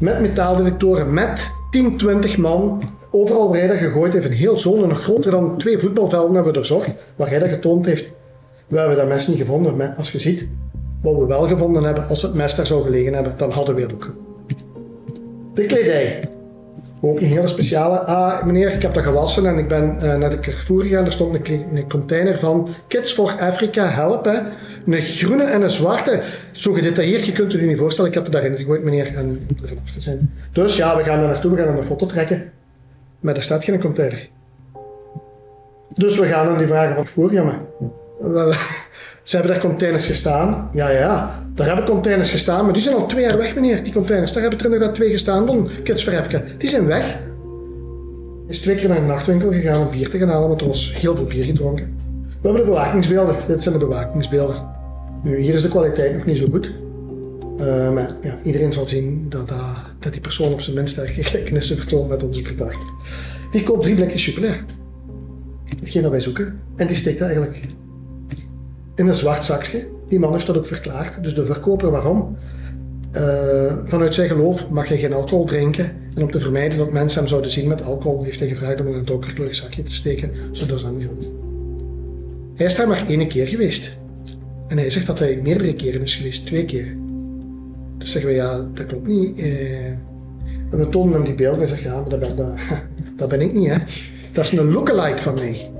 met 0.00 0.20
metaaldetectoren, 0.20 1.14
met 1.14 1.52
10, 1.70 1.96
20 1.96 2.36
man. 2.36 2.82
Overal 3.10 3.48
waar 3.48 3.58
hij 3.58 3.68
dat 3.68 3.76
gegooid 3.76 4.12
heeft, 4.12 4.26
een 4.26 4.32
heel 4.32 4.58
zone, 4.58 4.86
nog 4.86 5.02
groter 5.02 5.30
dan 5.30 5.58
twee 5.58 5.78
voetbalvelden 5.78 6.34
hebben 6.34 6.52
we 6.52 6.58
doorzocht, 6.58 6.88
waar 7.16 7.28
hij 7.28 7.38
dat 7.38 7.48
getoond 7.48 7.86
heeft. 7.86 8.10
We 8.66 8.78
hebben 8.78 8.96
dat 8.96 9.08
mes 9.08 9.26
niet 9.26 9.38
gevonden, 9.38 9.76
maar 9.76 9.94
als 9.96 10.12
je 10.12 10.18
ziet 10.18 10.48
wat 11.02 11.16
we 11.16 11.26
wel 11.26 11.48
gevonden 11.48 11.82
hebben, 11.82 12.08
als 12.08 12.22
het 12.22 12.34
mes 12.34 12.54
daar 12.54 12.66
zou 12.66 12.82
gelegen 12.82 13.14
hebben, 13.14 13.34
dan 13.36 13.50
hadden 13.50 13.74
we 13.74 13.80
het 13.80 13.92
ook. 13.92 14.14
De 15.54 15.66
kledij. 15.66 16.28
Ook 17.00 17.20
een 17.20 17.26
hele 17.26 17.46
speciale. 17.46 17.98
Ah, 17.98 18.44
meneer, 18.44 18.72
ik 18.72 18.82
heb 18.82 18.94
dat 18.94 19.04
gewassen 19.04 19.46
en 19.46 19.58
ik 19.58 19.68
ben 19.68 19.98
uh, 20.02 20.16
naar 20.16 20.30
de 20.30 20.40
Carrefour 20.40 20.82
gegaan. 20.82 21.04
Er 21.04 21.12
stond 21.12 21.48
een, 21.48 21.88
container 21.88 22.38
van 22.38 22.68
Kids 22.88 23.12
for 23.12 23.36
Africa 23.40 23.86
Help. 23.88 24.30
Een 24.84 25.02
groene 25.02 25.44
en 25.44 25.62
een 25.62 25.70
zwarte. 25.70 26.22
Zo 26.52 26.72
gedetailleerd, 26.72 27.26
je 27.26 27.32
kunt 27.32 27.52
het 27.52 27.62
u 27.62 27.66
niet 27.66 27.78
voorstellen. 27.78 28.10
Ik 28.10 28.16
heb 28.16 28.24
het 28.24 28.32
daarin 28.32 28.56
gegooid, 28.56 28.82
meneer, 28.82 29.06
en 29.14 29.46
er 29.62 29.68
vanaf 29.68 29.90
te 29.94 30.00
zijn. 30.00 30.34
Dus 30.52 30.76
ja, 30.76 30.96
we 30.96 31.02
gaan 31.02 31.18
daar 31.18 31.28
naartoe, 31.28 31.54
we 31.54 31.62
gaan 31.62 31.76
een 31.76 31.82
foto 31.82 32.06
trekken. 32.06 32.52
Maar 33.20 33.36
er 33.36 33.42
staat 33.42 33.64
geen 33.64 33.80
container. 33.80 34.28
Dus 35.94 36.18
we 36.18 36.26
gaan 36.26 36.46
hem 36.46 36.58
die 36.58 36.66
vragen 36.66 36.94
van 36.94 37.06
voor, 37.06 37.32
ja. 37.32 37.60
Ze 39.22 39.36
hebben 39.36 39.54
daar 39.54 39.64
containers 39.64 40.06
gestaan. 40.06 40.70
Ja, 40.72 40.88
ja, 40.90 41.42
daar 41.54 41.66
hebben 41.66 41.84
containers 41.84 42.30
gestaan, 42.30 42.64
maar 42.64 42.72
die 42.72 42.82
zijn 42.82 42.94
al 42.94 43.06
twee 43.06 43.24
jaar 43.24 43.36
weg, 43.36 43.54
meneer, 43.54 43.82
die 43.82 43.92
containers. 43.92 44.32
Daar 44.32 44.42
hebben 44.42 44.58
er 44.60 44.64
inderdaad 44.64 44.94
twee 44.94 45.10
gestaan 45.10 45.46
van 45.46 45.70
Kids. 45.82 46.08
Die 46.58 46.68
zijn 46.68 46.86
weg. 46.86 47.18
Is 48.48 48.60
twee 48.60 48.74
keer 48.74 48.88
naar 48.88 48.96
een 48.96 49.06
nachtwinkel 49.06 49.52
gegaan 49.52 49.80
om 49.80 49.90
bier 49.90 50.10
te 50.10 50.18
gaan 50.18 50.28
halen, 50.28 50.48
want 50.48 50.60
er 50.60 50.66
was 50.66 50.94
heel 50.94 51.16
veel 51.16 51.24
bier 51.24 51.44
gedronken. 51.44 51.99
We 52.40 52.48
hebben 52.48 52.64
de 52.64 52.70
bewakingsbeelden. 52.70 53.36
Dit 53.46 53.62
zijn 53.62 53.78
de 53.78 53.86
bewakingsbeelden. 53.86 54.68
Nu, 55.22 55.36
hier 55.36 55.54
is 55.54 55.62
de 55.62 55.68
kwaliteit 55.68 56.14
nog 56.14 56.26
niet 56.26 56.38
zo 56.38 56.46
goed. 56.50 56.72
Uh, 57.60 57.92
maar 57.92 58.16
ja, 58.22 58.38
iedereen 58.44 58.72
zal 58.72 58.86
zien 58.86 59.26
dat, 59.28 59.52
dat, 59.98 60.12
die 60.12 60.20
persoon 60.20 60.52
op 60.52 60.60
zijn 60.60 60.76
minst 60.76 60.98
gelijkenissen 60.98 61.76
vertoont 61.82 62.08
met 62.08 62.22
onze 62.22 62.42
verdachte. 62.42 62.92
Die 63.52 63.62
koopt 63.62 63.82
drie 63.82 63.94
blikjes 63.94 64.26
Jupiler. 64.26 64.64
Hetgeen 65.64 66.02
dat 66.02 66.10
wij 66.10 66.20
zoeken. 66.20 66.60
En 66.76 66.86
die 66.86 66.96
steekt 66.96 67.20
eigenlijk 67.20 67.66
in 68.94 69.08
een 69.08 69.14
zwart 69.14 69.44
zakje. 69.44 69.86
Die 70.08 70.18
man 70.18 70.32
heeft 70.32 70.46
dat 70.46 70.56
ook 70.56 70.66
verklaard. 70.66 71.22
Dus 71.22 71.34
de 71.34 71.44
verkoper, 71.44 71.90
waarom? 71.90 72.36
Uh, 73.16 73.72
vanuit 73.84 74.14
zijn 74.14 74.28
geloof 74.28 74.70
mag 74.70 74.88
hij 74.88 74.98
geen 74.98 75.12
alcohol 75.12 75.44
drinken. 75.44 75.92
En 76.14 76.22
om 76.22 76.30
te 76.30 76.40
vermijden 76.40 76.78
dat 76.78 76.92
mensen 76.92 77.18
hem 77.18 77.28
zouden 77.28 77.50
zien 77.50 77.68
met 77.68 77.82
alcohol, 77.82 78.22
heeft 78.22 78.38
hij 78.38 78.48
gevraagd 78.48 78.80
om 78.80 78.86
in 78.86 78.94
een 78.94 79.04
donkerkleurig 79.04 79.56
zakje 79.56 79.82
te 79.82 79.92
steken, 79.92 80.30
zodat 80.52 80.80
dat 80.80 80.92
niet 80.92 81.06
goed. 81.06 81.39
Hij 82.60 82.68
is 82.68 82.74
daar 82.74 82.88
maar 82.88 83.04
één 83.08 83.28
keer 83.28 83.46
geweest. 83.46 83.96
En 84.68 84.78
hij 84.78 84.90
zegt 84.90 85.06
dat 85.06 85.18
hij 85.18 85.40
meerdere 85.42 85.74
keren 85.74 86.02
is 86.02 86.14
geweest, 86.14 86.46
twee 86.46 86.64
keer. 86.64 86.96
Dus 87.98 88.10
zeggen 88.10 88.30
we, 88.30 88.36
ja, 88.36 88.66
dat 88.74 88.86
klopt 88.86 89.06
niet. 89.06 89.38
Eh, 89.38 89.86
en 90.70 90.78
we 90.78 90.88
tonen 90.88 91.12
hem 91.12 91.24
die 91.24 91.34
beelden 91.34 91.62
en 91.62 91.68
zeggen, 91.68 91.90
ja, 91.90 92.00
maar 92.00 92.08
dat 92.08 92.20
ben, 92.20 92.36
dat, 93.16 93.28
ben 93.28 93.40
ik 93.40 93.52
niet, 93.52 93.68
hè. 93.68 93.76
Dat 94.32 94.44
is 94.44 94.52
een 94.52 94.72
lookalike 94.72 95.20
van 95.20 95.34
mij. 95.34 95.70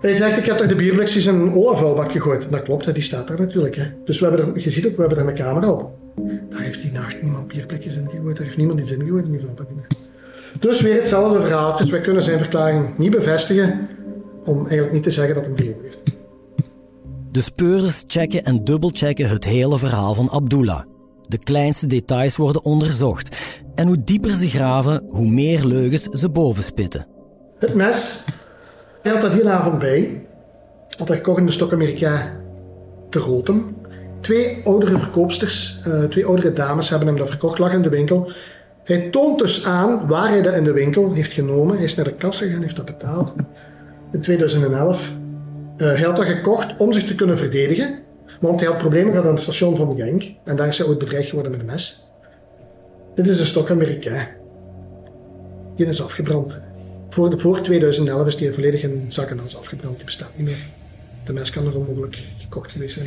Hij 0.00 0.14
zegt, 0.14 0.38
ik 0.38 0.44
heb 0.44 0.58
daar 0.58 0.68
de 0.68 0.74
bierblikjes 0.74 1.26
in 1.26 1.34
een 1.34 1.52
olievuilbak 1.52 2.12
gegooid. 2.12 2.50
Dat 2.50 2.62
klopt, 2.62 2.84
hè, 2.84 2.92
die 2.92 3.02
staat 3.02 3.28
daar 3.28 3.38
natuurlijk. 3.38 3.76
Hè. 3.76 3.84
Dus 4.04 4.20
we 4.20 4.26
hebben 4.26 4.54
er, 4.54 4.60
je 4.60 4.70
ziet 4.70 4.86
ook, 4.86 4.96
we 4.96 5.00
hebben 5.00 5.18
er 5.18 5.28
een 5.28 5.34
camera 5.34 5.70
op. 5.70 5.90
Daar 6.50 6.60
heeft 6.60 6.82
die 6.82 6.92
nacht 6.92 7.22
niemand 7.22 7.48
bierblikjes 7.48 7.96
in 7.96 8.08
gegooid. 8.10 8.36
Daar 8.36 8.44
heeft 8.44 8.56
niemand 8.56 8.80
iets 8.80 8.92
in 8.92 9.00
gegooid 9.00 9.24
in 9.24 9.30
die 9.30 9.40
vuilbak. 9.40 9.68
Dus 10.60 10.80
weer 10.80 10.94
hetzelfde 10.94 11.40
verhaal. 11.40 11.76
Dus 11.78 11.90
wij 11.90 12.00
kunnen 12.00 12.22
zijn 12.22 12.38
verklaring 12.38 12.98
niet 12.98 13.10
bevestigen 13.10 13.88
om 14.46 14.58
eigenlijk 14.58 14.92
niet 14.92 15.02
te 15.02 15.10
zeggen 15.10 15.34
dat 15.34 15.46
hij 15.46 15.54
gelogen 15.54 15.82
heeft. 15.82 15.98
De 17.30 17.40
speurders 17.40 18.04
checken 18.06 18.44
en 18.44 18.64
dubbelchecken 18.64 19.28
het 19.28 19.44
hele 19.44 19.78
verhaal 19.78 20.14
van 20.14 20.30
Abdullah. 20.30 20.84
De 21.22 21.38
kleinste 21.38 21.86
details 21.86 22.36
worden 22.36 22.64
onderzocht. 22.64 23.60
En 23.74 23.86
hoe 23.86 24.04
dieper 24.04 24.30
ze 24.30 24.48
graven, 24.48 25.04
hoe 25.08 25.28
meer 25.28 25.64
leugens 25.64 26.02
ze 26.02 26.30
bovenspitten. 26.30 27.06
Het 27.58 27.74
mes, 27.74 28.24
hij 29.02 29.12
had 29.12 29.20
dat 29.20 29.32
die 29.32 29.48
avond 29.48 29.78
bij. 29.78 30.26
Had 30.98 31.08
hij 31.08 31.16
gekocht 31.16 31.38
in 31.38 31.46
de 31.46 31.52
Stok 31.52 31.72
Amerika 31.72 32.36
te 33.10 33.18
Rotem. 33.18 33.76
Twee 34.20 34.60
oudere 34.64 34.98
verkoopsters, 34.98 35.80
uh, 35.86 36.04
twee 36.04 36.26
oudere 36.26 36.52
dames 36.52 36.88
hebben 36.88 37.08
hem 37.08 37.16
dat 37.16 37.28
verkocht, 37.28 37.58
lag 37.58 37.72
in 37.72 37.82
de 37.82 37.88
winkel. 37.88 38.32
Hij 38.84 39.08
toont 39.10 39.38
dus 39.38 39.64
aan 39.64 40.06
waar 40.06 40.28
hij 40.28 40.42
dat 40.42 40.54
in 40.54 40.64
de 40.64 40.72
winkel 40.72 41.12
heeft 41.12 41.32
genomen. 41.32 41.76
Hij 41.76 41.84
is 41.84 41.94
naar 41.94 42.04
de 42.04 42.14
kassa 42.14 42.44
gegaan, 42.44 42.62
heeft 42.62 42.76
dat 42.76 42.84
betaald. 42.84 43.32
In 44.12 44.20
2011 44.20 45.16
uh, 45.76 45.86
hij 45.86 46.02
had 46.02 46.16
dat 46.16 46.26
gekocht 46.26 46.76
om 46.76 46.92
zich 46.92 47.04
te 47.04 47.14
kunnen 47.14 47.38
verdedigen, 47.38 47.98
want 48.40 48.60
hij 48.60 48.68
had 48.68 48.78
problemen 48.78 49.10
gehad 49.10 49.26
aan 49.26 49.34
het 49.34 49.42
station 49.42 49.76
van 49.76 49.96
Genk 49.96 50.24
en 50.44 50.56
daar 50.56 50.68
is 50.68 50.78
hij 50.78 50.86
ooit 50.86 50.98
bedreigd 50.98 51.28
geworden 51.28 51.52
met 51.52 51.60
een 51.60 51.66
mes. 51.66 52.10
Dit 53.14 53.26
is 53.28 53.40
een 53.40 53.46
stok 53.46 53.70
Amerikaan. 53.70 54.26
Die 55.76 55.86
is 55.86 56.02
afgebrand. 56.02 56.58
Voor, 57.08 57.30
de, 57.30 57.38
voor 57.38 57.60
2011 57.60 58.26
is 58.26 58.36
die 58.36 58.52
volledig 58.52 58.82
in 58.82 59.08
as 59.44 59.56
afgebrand. 59.56 59.96
Die 59.96 60.04
bestaat 60.04 60.30
niet 60.36 60.46
meer. 60.46 60.66
De 61.24 61.32
mes 61.32 61.50
kan 61.50 61.66
er 61.66 61.76
onmogelijk 61.76 62.18
gekocht 62.38 62.72
geweest 62.72 62.94
zijn. 62.94 63.06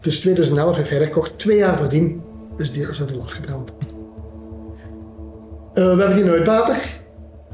Dus 0.00 0.20
2011 0.20 0.76
heeft 0.76 0.90
hij 0.90 1.04
gekocht. 1.04 1.38
Twee 1.38 1.56
jaar 1.56 1.78
voordien 1.78 2.22
is 2.56 2.72
die 2.72 2.88
is 2.88 3.00
al 3.00 3.22
afgebrand. 3.22 3.72
Uh, 3.80 3.84
we 5.74 6.02
hebben 6.02 6.14
die 6.14 6.30
uitbater 6.30 7.00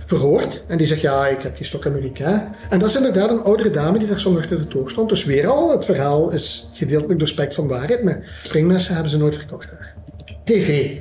verhoord. 0.07 0.63
En 0.67 0.79
die 0.79 0.87
zegt, 0.87 1.01
ja, 1.01 1.27
ik 1.27 1.43
heb 1.43 1.57
geen 1.57 1.65
stok 1.65 1.87
Amerika. 1.87 2.55
En 2.71 2.79
dat 2.79 2.89
is 2.89 2.97
inderdaad 2.97 3.31
een 3.31 3.43
oudere 3.43 3.71
dame 3.71 3.99
die 3.99 4.09
daar 4.09 4.21
zo 4.21 4.37
achter 4.37 4.57
de 4.57 4.69
toog 4.69 4.91
stond. 4.91 5.09
Dus 5.09 5.25
weer 5.25 5.47
al, 5.47 5.71
het 5.71 5.85
verhaal 5.85 6.31
is 6.31 6.71
gedeeltelijk 6.73 7.19
doorspekt 7.19 7.55
van 7.55 7.69
waarheid. 7.69 8.05
Maar 8.05 8.41
springmessen 8.43 8.93
hebben 8.95 9.11
ze 9.11 9.19
nooit 9.19 9.37
verkocht 9.37 9.71
daar. 9.71 9.95
TV. 10.45 10.97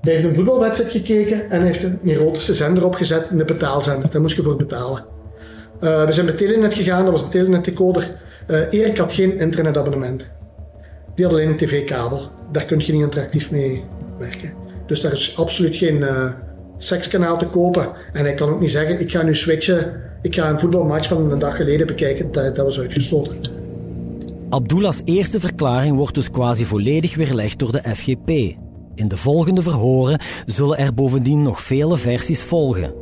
Hij 0.00 0.12
heeft 0.12 0.24
een 0.24 0.34
voetbalwedstrijd 0.34 0.90
gekeken 0.90 1.50
en 1.50 1.62
heeft 1.62 1.82
een 1.82 1.98
erotische 2.04 2.54
zender 2.54 2.84
opgezet, 2.84 3.26
een 3.30 3.46
betaalzender. 3.46 4.10
Daar 4.10 4.20
moest 4.20 4.36
je 4.36 4.42
voor 4.42 4.56
betalen. 4.56 5.04
Uh, 5.80 6.04
we 6.04 6.12
zijn 6.12 6.26
bij 6.26 6.34
Telenet 6.34 6.74
gegaan, 6.74 7.04
dat 7.04 7.12
was 7.12 7.22
een 7.22 7.28
Telenet-decoder. 7.28 8.16
Uh, 8.48 8.60
Erik 8.70 8.98
had 8.98 9.12
geen 9.12 9.38
internetabonnement. 9.38 10.26
Die 11.14 11.24
had 11.24 11.34
alleen 11.34 11.48
een 11.48 11.56
tv-kabel. 11.56 12.30
Daar 12.52 12.64
kun 12.64 12.80
je 12.80 12.92
niet 12.92 13.02
interactief 13.02 13.50
mee 13.50 13.84
werken. 14.18 14.52
Dus 14.86 15.00
daar 15.00 15.12
is 15.12 15.36
absoluut 15.36 15.76
geen... 15.76 15.96
Uh, 15.96 16.32
sekskanaal 16.82 17.38
te 17.38 17.46
kopen. 17.46 17.92
En 18.12 18.24
hij 18.24 18.34
kan 18.34 18.48
ook 18.48 18.60
niet 18.60 18.70
zeggen, 18.70 19.00
ik 19.00 19.10
ga 19.10 19.22
nu 19.22 19.34
switchen, 19.34 20.00
ik 20.22 20.34
ga 20.34 20.48
een 20.48 20.58
voetbalmatch 20.58 21.08
van 21.08 21.30
een 21.30 21.38
dag 21.38 21.56
geleden 21.56 21.86
bekijken. 21.86 22.32
Dat, 22.32 22.56
dat 22.56 22.64
was 22.64 22.78
uitgesloten. 22.78 23.36
Abdullah's 24.48 25.00
eerste 25.04 25.40
verklaring 25.40 25.96
wordt 25.96 26.14
dus 26.14 26.30
quasi 26.30 26.64
volledig 26.64 27.16
weerlegd 27.16 27.58
door 27.58 27.72
de 27.72 27.94
FGP. 27.94 28.28
In 28.94 29.08
de 29.08 29.16
volgende 29.16 29.62
verhoren 29.62 30.20
zullen 30.46 30.78
er 30.78 30.94
bovendien 30.94 31.42
nog 31.42 31.60
vele 31.60 31.96
versies 31.96 32.42
volgen. 32.42 32.94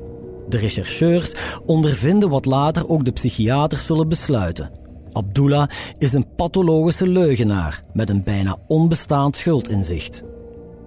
De 0.48 0.56
rechercheurs 0.56 1.34
ondervinden 1.66 2.28
wat 2.28 2.44
later 2.44 2.88
ook 2.88 3.04
de 3.04 3.12
psychiaters 3.12 3.86
zullen 3.86 4.08
besluiten. 4.08 4.70
Abdullah 5.12 5.68
is 5.98 6.12
een 6.12 6.34
pathologische 6.36 7.08
leugenaar 7.08 7.80
met 7.92 8.08
een 8.08 8.24
bijna 8.24 8.56
onbestaand 8.66 9.36
schuldinzicht. 9.36 10.22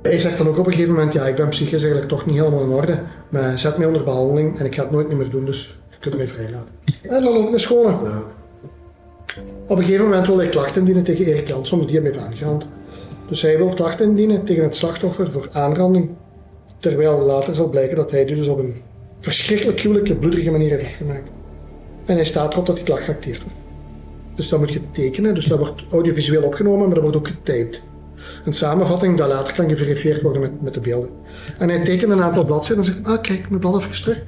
Hij 0.02 0.20
zegt 0.20 0.38
dan 0.38 0.48
ook 0.48 0.58
op 0.58 0.66
een 0.66 0.72
gegeven 0.72 0.94
moment, 0.94 1.14
ja, 1.14 1.28
ik 1.28 1.36
ben 1.36 1.50
psychisch 1.50 1.82
eigenlijk 1.82 2.08
toch 2.08 2.26
niet 2.26 2.36
helemaal 2.36 2.64
in 2.64 2.70
orde, 2.70 3.00
maar 3.30 3.60
zet 3.60 3.78
mij 3.78 3.88
onder 3.88 4.04
behandeling 4.04 4.60
en 4.60 4.66
ik 4.66 4.76
ga 4.76 4.82
het 4.82 4.92
nooit 4.92 5.12
meer 5.12 5.30
doen, 5.30 5.46
dus 5.46 5.80
je 5.90 5.98
kunt 6.00 6.18
mij 6.18 6.28
vrijlaten. 6.28 6.76
En 7.02 7.24
dan 7.24 7.36
ook 7.36 7.50
naar 7.50 7.60
school. 7.60 7.90
Ja. 7.90 8.24
Op 9.68 9.78
een 9.78 9.84
gegeven 9.84 10.06
moment 10.06 10.28
wil 10.28 10.38
hij 10.38 10.50
klachten 10.50 10.80
indienen 10.80 11.04
tegen 11.04 11.26
Erik 11.26 11.48
Jansson, 11.48 11.86
die 11.86 11.96
hem 11.96 12.06
heeft 12.06 12.18
aangerand. 12.18 12.68
Dus 13.28 13.42
hij 13.42 13.58
wil 13.58 13.70
klachten 13.70 14.06
indienen 14.06 14.44
tegen 14.44 14.64
het 14.64 14.76
slachtoffer 14.76 15.32
voor 15.32 15.48
aanranding, 15.52 16.10
terwijl 16.80 17.20
later 17.20 17.56
zal 17.56 17.70
blijken 17.70 17.96
dat 17.96 18.12
hij 18.12 18.26
die 18.26 18.36
dus 18.36 18.48
op 18.48 18.60
een 18.60 18.76
verschrikkelijk 19.20 19.80
gruwelijke, 19.80 20.16
bloedige 20.16 20.52
manier 20.52 20.70
heeft 20.70 20.86
afgemaakt. 20.86 21.30
En 22.06 22.16
hij 22.16 22.26
staat 22.26 22.54
erop 22.54 22.66
dat 22.66 22.76
die 22.76 22.86
klacht 22.86 23.04
geacteerd 23.04 23.42
wordt. 23.42 23.58
Dus 24.36 24.50
dat 24.50 24.60
moet 24.60 24.72
je 24.72 24.82
tekenen, 24.92 25.34
dus 25.34 25.46
dat 25.46 25.58
wordt 25.58 25.84
audiovisueel 25.92 26.44
opgenomen, 26.44 26.86
maar 26.86 26.94
dat 26.94 27.04
wordt 27.04 27.18
ook 27.18 27.28
getyped 27.28 27.82
een 28.46 28.54
samenvatting 28.54 29.18
dat 29.18 29.28
later 29.28 29.54
kan 29.54 29.70
geverifieerd 29.70 30.22
worden 30.22 30.42
met, 30.42 30.62
met 30.62 30.74
de 30.74 30.80
beelden. 30.80 31.10
En 31.58 31.70
hij 31.70 31.84
tekent 31.84 32.12
een 32.12 32.22
aantal 32.22 32.46
bladzijden 32.46 32.86
en 32.86 32.94
zegt, 32.94 33.08
ah 33.08 33.22
kijk, 33.22 33.50
mijn 33.50 33.62
blad 33.62 33.78
even 33.78 34.02
terug. 34.02 34.24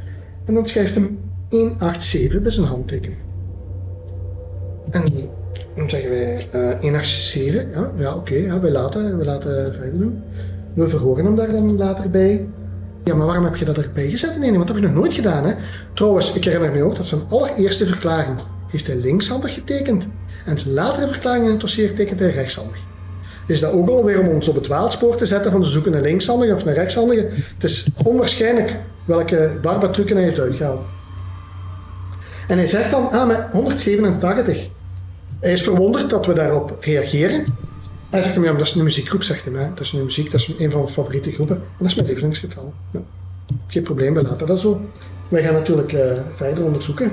En 0.45 0.53
dan 0.53 0.65
schrijft 0.65 0.95
hem 0.95 1.19
187 1.49 2.41
bij 2.41 2.51
zijn 2.51 2.67
handtekening. 2.67 3.19
En 4.89 5.03
dan 5.75 5.89
zeggen 5.89 6.10
wij 6.10 6.47
uh, 6.53 6.71
eh, 6.71 6.79
187, 6.82 7.73
ja, 7.73 7.91
ja 7.97 8.15
oké, 8.15 8.36
ja, 8.36 8.60
wij 8.60 8.71
laten, 8.71 9.17
we 9.17 9.25
laten 9.25 9.73
verder 9.73 9.97
doen. 9.97 10.21
We 10.73 10.88
verhoren 10.88 11.25
hem 11.25 11.36
daar 11.36 11.51
dan 11.51 11.77
later 11.77 12.10
bij. 12.10 12.47
Ja, 13.03 13.15
maar 13.15 13.25
waarom 13.25 13.43
heb 13.43 13.56
je 13.56 13.65
dat 13.65 13.77
erbij 13.77 14.10
gezet? 14.10 14.38
Nee, 14.39 14.49
nee, 14.49 14.60
dat 14.60 14.67
heb 14.67 14.77
ik 14.77 14.84
nog 14.84 14.93
nooit 14.93 15.13
gedaan. 15.13 15.45
Hè? 15.45 15.53
Trouwens, 15.93 16.34
ik 16.34 16.43
herinner 16.43 16.71
me 16.71 16.84
ook 16.84 16.95
dat 16.95 17.06
zijn 17.06 17.21
allereerste 17.29 17.86
verklaring 17.86 18.39
heeft 18.67 18.88
hij 18.88 18.95
linkshandig 18.95 19.53
getekend. 19.53 20.08
En 20.45 20.60
zijn 20.60 20.73
latere 20.73 21.08
verklaring 21.08 21.45
in 21.45 21.51
het 21.51 21.60
dossier 21.60 21.93
tekent 21.93 22.19
hij 22.19 22.32
rechtshandig 22.32 22.91
is 23.47 23.60
dat 23.60 23.71
ook 23.71 23.89
alweer 23.89 24.19
om 24.19 24.27
ons 24.27 24.47
op 24.47 24.56
het 24.56 24.67
waalspoor 24.67 25.15
te 25.15 25.25
zetten 25.25 25.51
van 25.51 25.65
ze 25.65 25.71
zoeken 25.71 25.93
een 25.93 26.01
linkshandige 26.01 26.53
of 26.53 26.65
een 26.65 26.73
rechtshandige. 26.73 27.29
Het 27.32 27.63
is 27.63 27.88
onwaarschijnlijk 28.03 28.77
welke 29.06 29.58
barbatrukken 29.62 30.15
hij 30.15 30.25
heeft 30.25 30.39
uitgehaald. 30.39 30.82
En 32.47 32.58
hij 32.58 32.67
zegt 32.67 32.91
dan, 32.91 33.12
ah, 33.12 33.27
met 33.27 33.39
187. 33.51 34.67
Hij 35.39 35.53
is 35.53 35.63
verwonderd 35.63 36.10
dat 36.10 36.25
we 36.25 36.34
daarop 36.34 36.77
reageren. 36.79 37.45
Hij 38.10 38.21
zegt 38.21 38.34
hem, 38.34 38.43
ja, 38.43 38.49
maar 38.49 38.60
dat 38.60 38.67
is 38.67 38.75
een 38.75 38.84
muziekgroep, 38.84 39.23
zegt 39.23 39.45
hij. 39.45 39.53
Dat 39.53 39.79
is 39.79 39.91
een 39.91 40.03
muziek, 40.03 40.32
dat 40.32 40.39
is 40.39 40.47
een 40.47 40.71
van 40.71 40.82
mijn 40.82 40.93
favoriete 40.93 41.32
groepen. 41.32 41.56
En 41.56 41.63
dat 41.77 41.88
is 41.88 41.95
mijn 41.95 42.08
lievelingsgetal. 42.08 42.73
geen 43.67 43.84
probleem, 43.84 44.13
we 44.13 44.21
laten 44.21 44.47
dat 44.47 44.60
zo. 44.60 44.82
Wij 45.27 45.43
gaan 45.43 45.53
natuurlijk 45.53 45.91
uh, 45.91 46.01
verder 46.32 46.63
onderzoeken. 46.63 47.12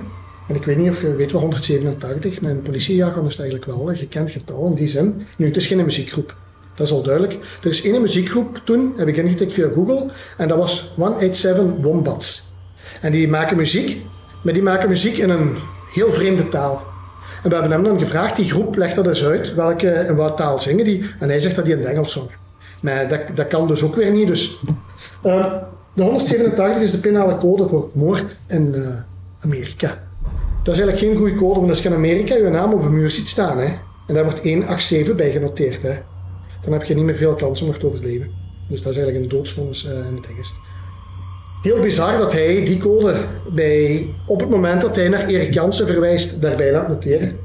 En 0.50 0.56
ik 0.56 0.64
weet 0.64 0.76
niet 0.76 0.90
of 0.90 1.00
je 1.00 1.14
weet 1.14 1.32
wat 1.32 1.40
187, 1.40 2.40
met 2.40 2.50
een 2.50 2.62
politiejargon 2.62 3.26
is 3.26 3.38
eigenlijk 3.38 3.70
wel 3.70 3.90
een 3.90 3.96
gekend 3.96 4.30
getal 4.30 4.66
in 4.66 4.74
die 4.74 4.88
zin. 4.88 5.26
Nu, 5.36 5.46
het 5.46 5.56
is 5.56 5.66
geen 5.66 5.84
muziekgroep. 5.84 6.36
Dat 6.74 6.86
is 6.86 6.92
al 6.92 7.02
duidelijk. 7.02 7.38
Er 7.62 7.70
is 7.70 7.82
één 7.82 8.00
muziekgroep 8.00 8.60
toen, 8.64 8.92
heb 8.96 9.08
ik 9.08 9.16
ingetikt 9.16 9.52
via 9.52 9.68
Google, 9.74 10.10
en 10.36 10.48
dat 10.48 10.58
was 10.58 10.92
187 10.96 11.82
Wombats. 11.82 12.52
En 13.00 13.12
die 13.12 13.28
maken 13.28 13.56
muziek, 13.56 14.04
maar 14.42 14.52
die 14.52 14.62
maken 14.62 14.88
muziek 14.88 15.16
in 15.16 15.30
een 15.30 15.56
heel 15.92 16.12
vreemde 16.12 16.48
taal. 16.48 16.82
En 17.42 17.48
we 17.48 17.54
hebben 17.54 17.72
hem 17.72 17.82
dan 17.84 17.98
gevraagd, 17.98 18.36
die 18.36 18.50
groep 18.50 18.76
legt 18.76 18.96
dat 18.96 19.06
eens 19.06 19.24
uit, 19.24 19.54
welke 19.54 19.90
en 19.90 20.16
wat 20.16 20.36
taal 20.36 20.60
zingen 20.60 20.84
die. 20.84 21.04
En 21.18 21.28
hij 21.28 21.40
zegt 21.40 21.56
dat 21.56 21.64
die 21.64 21.74
in 21.74 21.80
het 21.80 21.88
Engels 21.88 22.12
zongen. 22.12 22.34
Maar 22.82 23.24
dat, 23.34 23.46
kan 23.46 23.68
dus 23.68 23.82
ook 23.82 23.94
weer 23.94 24.10
niet. 24.10 24.26
Dus, 24.26 24.60
uh, 25.26 25.52
de 25.94 26.02
187 26.02 26.82
is 26.82 26.90
de 26.90 26.98
penale 26.98 27.38
code 27.38 27.68
voor 27.68 27.90
moord 27.92 28.36
in 28.46 28.74
uh, 28.74 28.88
Amerika. 29.40 30.08
Dat 30.62 30.74
is 30.74 30.80
eigenlijk 30.80 30.98
geen 30.98 31.16
goede 31.16 31.34
code, 31.34 31.58
want 31.58 31.70
als 31.70 31.82
je 31.82 31.88
in 31.88 31.94
Amerika 31.94 32.34
je 32.34 32.48
naam 32.48 32.72
op 32.72 32.84
een 32.84 32.92
muur 32.92 33.10
ziet 33.10 33.28
staan, 33.28 33.58
hè, 33.58 33.66
en 34.06 34.14
daar 34.14 34.24
wordt 34.24 34.42
187 34.42 35.14
bij 35.14 35.30
genoteerd, 35.30 35.82
hè, 35.82 35.94
dan 36.62 36.72
heb 36.72 36.84
je 36.84 36.94
niet 36.94 37.04
meer 37.04 37.16
veel 37.16 37.34
kans 37.34 37.60
om 37.60 37.66
nog 37.66 37.78
te 37.78 37.86
overleven. 37.86 38.30
Dus 38.68 38.82
dat 38.82 38.92
is 38.92 38.98
eigenlijk 38.98 39.24
een 39.24 39.38
doodsvonnis 39.38 39.84
uh, 39.84 39.90
in 40.08 40.16
het 40.16 40.26
Engels. 40.26 40.54
Heel 41.62 41.80
bizar 41.80 42.18
dat 42.18 42.32
hij 42.32 42.64
die 42.64 42.78
code 42.78 43.26
bij, 43.48 44.08
op 44.26 44.40
het 44.40 44.50
moment 44.50 44.80
dat 44.80 44.96
hij 44.96 45.08
naar 45.08 45.26
Erik 45.26 45.54
Jansen 45.54 45.86
verwijst, 45.86 46.40
daarbij 46.40 46.72
laat 46.72 46.88
noteren. 46.88 47.38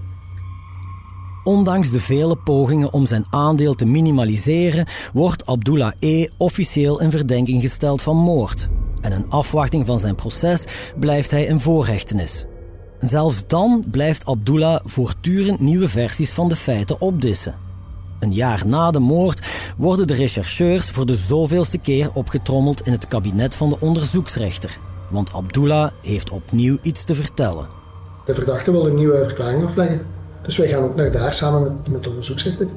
Ondanks 1.44 1.92
de 1.92 2.00
vele 2.00 2.36
pogingen 2.36 2.94
om 2.94 3.06
zijn 3.06 3.26
aandeel 3.30 3.74
te 3.74 3.86
minimaliseren, 3.86 4.88
wordt 5.14 5.46
Abdullah 5.46 5.92
E. 6.00 6.28
officieel 6.38 7.02
in 7.02 7.12
verdenking 7.12 7.62
gesteld 7.62 8.02
van 8.02 8.18
moord. 8.18 8.68
En 9.02 9.12
in 9.12 9.26
afwachting 9.30 9.86
van 9.86 10.00
zijn 10.00 10.16
proces 10.16 10.66
blijft 11.00 11.32
hij 11.32 11.46
in 11.46 11.60
voorhechtenis. 11.60 12.46
Zelfs 13.00 13.48
dan 13.48 13.84
blijft 13.92 14.26
Abdullah 14.26 14.80
voortdurend 14.84 15.60
nieuwe 15.60 15.90
versies 15.90 16.32
van 16.32 16.48
de 16.48 16.56
feiten 16.56 17.02
opdissen. 17.02 17.56
Een 18.20 18.34
jaar 18.34 18.68
na 18.68 18.92
de 18.92 19.00
moord 19.00 19.48
worden 19.78 20.08
de 20.08 20.14
rechercheurs 20.14 20.90
voor 20.90 21.06
de 21.06 21.16
zoveelste 21.16 21.78
keer 21.78 22.10
opgetrommeld 22.14 22.82
in 22.82 22.92
het 22.92 23.08
kabinet 23.08 23.56
van 23.56 23.70
de 23.70 23.78
onderzoeksrechter. 23.80 24.78
Want 25.10 25.34
Abdullah 25.34 25.92
heeft 26.02 26.30
opnieuw 26.30 26.78
iets 26.82 27.04
te 27.04 27.16
vertellen. 27.16 27.68
De 28.26 28.34
verdachte 28.34 28.72
wil 28.72 28.88
een 28.88 28.96
nieuwe 28.96 29.24
verklaring 29.24 29.66
afleggen. 29.66 30.06
Dus 30.44 30.58
wij 30.58 30.68
gaan 30.68 30.84
ook 30.84 30.96
naar 30.96 31.12
daar 31.12 31.34
samen 31.34 31.64
met, 31.64 31.90
met 31.90 32.04
de 32.04 32.10
onderzoeksrechter. 32.10 32.68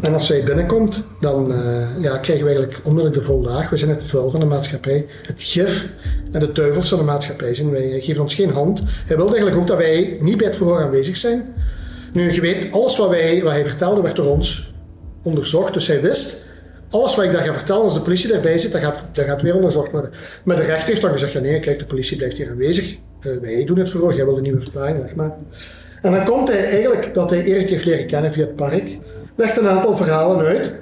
En 0.00 0.14
als 0.14 0.26
zij 0.26 0.44
binnenkomt, 0.44 1.02
dan 1.20 1.52
uh, 1.52 2.02
ja, 2.02 2.18
krijgen 2.18 2.44
we 2.44 2.50
eigenlijk 2.50 2.80
onmiddellijk 2.84 3.20
de 3.20 3.26
voldaag. 3.26 3.70
We 3.70 3.76
zijn 3.76 3.90
het 3.90 4.04
vuil 4.04 4.30
van 4.30 4.40
de 4.40 4.46
maatschappij, 4.46 5.06
het 5.22 5.42
gif 5.42 5.88
en 6.32 6.40
de 6.40 6.52
duivels 6.52 6.88
van 6.88 6.98
de 6.98 7.04
maatschappij 7.04 7.54
zijn. 7.54 7.70
Wij 7.70 8.00
geven 8.00 8.22
ons 8.22 8.34
geen 8.34 8.50
hand. 8.50 8.82
Hij 8.84 9.16
wilde 9.16 9.30
eigenlijk 9.30 9.60
ook 9.60 9.66
dat 9.66 9.76
wij 9.76 10.18
niet 10.20 10.36
bij 10.36 10.46
het 10.46 10.56
verhoor 10.56 10.82
aanwezig 10.82 11.16
zijn. 11.16 11.54
Nu, 12.12 12.32
je 12.32 12.40
weet, 12.40 12.72
alles 12.72 12.96
wat, 12.96 13.08
wij, 13.08 13.42
wat 13.42 13.52
hij 13.52 13.64
vertelde 13.64 14.02
werd 14.02 14.16
door 14.16 14.26
ons 14.26 14.74
onderzocht. 15.22 15.74
Dus 15.74 15.86
hij 15.86 16.00
wist, 16.00 16.48
alles 16.90 17.14
wat 17.14 17.24
ik 17.24 17.32
daar 17.32 17.44
ga 17.44 17.52
vertellen, 17.52 17.82
als 17.82 17.94
de 17.94 18.00
politie 18.00 18.32
daarbij 18.32 18.58
zit, 18.58 18.72
dat 18.72 18.80
gaat, 18.80 18.96
dat 19.12 19.24
gaat 19.24 19.42
weer 19.42 19.54
onderzocht 19.54 19.90
worden. 19.90 20.10
Maar 20.44 20.56
de 20.56 20.62
rechter 20.62 20.88
heeft 20.88 21.00
dan 21.00 21.10
gezegd, 21.10 21.32
ja 21.32 21.40
nee, 21.40 21.60
kijk, 21.60 21.78
de 21.78 21.86
politie 21.86 22.16
blijft 22.16 22.36
hier 22.36 22.50
aanwezig. 22.50 22.96
Uh, 23.22 23.36
wij 23.40 23.64
doen 23.64 23.78
het 23.78 23.90
verhoor, 23.90 24.14
jij 24.14 24.24
wil 24.24 24.36
een 24.36 24.42
nieuwe 24.42 24.60
verklaring, 24.60 24.98
leg 24.98 25.14
maar. 25.14 25.36
En 26.02 26.12
dan 26.12 26.24
komt 26.24 26.48
hij 26.48 26.64
eigenlijk 26.64 27.14
dat 27.14 27.30
hij 27.30 27.44
Erik 27.44 27.68
heeft 27.68 27.84
leren 27.84 28.06
kennen 28.06 28.32
via 28.32 28.44
het 28.44 28.56
park. 28.56 28.98
Legt 29.38 29.56
een 29.56 29.68
aantal 29.68 29.96
verhalen 29.96 30.46
uit. 30.46 30.72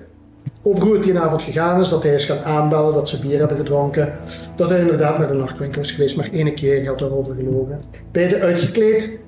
Over 0.62 0.82
hoe 0.82 0.94
het 0.94 1.02
die 1.02 1.18
avond 1.18 1.42
gegaan 1.42 1.80
is, 1.80 1.88
dat 1.88 2.02
hij 2.02 2.14
is 2.14 2.24
gaan 2.24 2.44
aanbellen, 2.44 2.94
dat 2.94 3.08
ze 3.08 3.20
bier 3.20 3.38
hebben 3.38 3.56
gedronken. 3.56 4.14
Dat 4.56 4.68
hij 4.68 4.80
inderdaad 4.80 5.18
naar 5.18 5.28
de 5.28 5.34
nachtwinkel 5.34 5.80
is 5.80 5.90
geweest, 5.90 6.16
maar 6.16 6.28
één 6.32 6.54
keer 6.54 6.86
had 6.86 6.98
daarover 6.98 7.34
gelogen. 7.34 7.80
Beide 8.12 8.40
uitgekleed. 8.40 9.18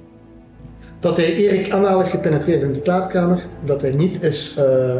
Dat 1.00 1.16
hij 1.16 1.34
Erik 1.34 1.72
anaal 1.72 1.98
heeft 1.98 2.10
gepenetreerd 2.10 2.62
in 2.62 2.72
de 2.72 2.80
klaarkamer. 2.80 3.46
Dat 3.64 3.80
hij 3.80 3.90
niet 3.90 4.22
is 4.22 4.56
uh, 4.58 4.96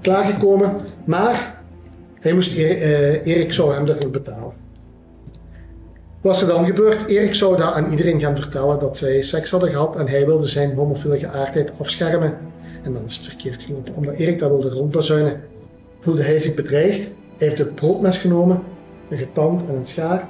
klaargekomen. 0.00 0.76
Maar 1.04 1.62
hij 2.20 2.32
moest 2.32 2.56
Erik, 2.56 2.78
uh, 2.78 3.26
Erik 3.26 3.52
zou 3.52 3.74
hem 3.74 3.86
daarvoor 3.86 4.10
betalen. 4.10 4.52
Wat 6.20 6.34
is 6.34 6.42
er 6.42 6.48
dan 6.48 6.64
gebeurd? 6.64 7.06
Erik 7.06 7.34
zou 7.34 7.56
daar 7.56 7.72
aan 7.72 7.90
iedereen 7.90 8.20
gaan 8.20 8.36
vertellen 8.36 8.78
dat 8.78 8.96
zij 8.96 9.22
seks 9.22 9.50
hadden 9.50 9.70
gehad 9.70 9.96
en 9.96 10.08
hij 10.08 10.26
wilde 10.26 10.46
zijn 10.46 10.74
homofiele 10.74 11.18
geaardheid 11.18 11.72
afschermen. 11.78 12.47
En 12.88 12.94
dan 12.94 13.04
is 13.04 13.16
het 13.16 13.26
verkeerd 13.26 13.62
gelopen. 13.62 13.94
Omdat 13.94 14.14
Erik 14.14 14.38
dat 14.38 14.50
wilde 14.50 14.70
rondbazuinen, 14.70 15.40
voelde 16.00 16.22
hij 16.22 16.38
zich 16.38 16.54
bedreigd. 16.54 17.10
Hij 17.38 17.48
heeft 17.48 17.60
een 17.60 17.74
broodmes 17.74 18.18
genomen, 18.18 18.62
een 19.10 19.18
getand 19.18 19.68
en 19.68 19.74
een 19.74 19.86
schaar. 19.86 20.28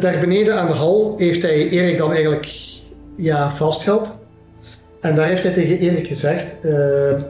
Daar 0.00 0.20
beneden 0.20 0.60
aan 0.60 0.66
de 0.66 0.72
hal 0.72 1.14
heeft 1.16 1.42
hij 1.42 1.68
Erik 1.68 1.98
dan 1.98 2.12
eigenlijk 2.12 2.48
ja, 3.16 3.50
vastgehad. 3.50 4.14
En 5.00 5.14
daar 5.14 5.26
heeft 5.26 5.42
hij 5.42 5.52
tegen 5.52 5.78
Erik 5.78 6.06
gezegd: 6.06 6.56
uh, 6.62 7.22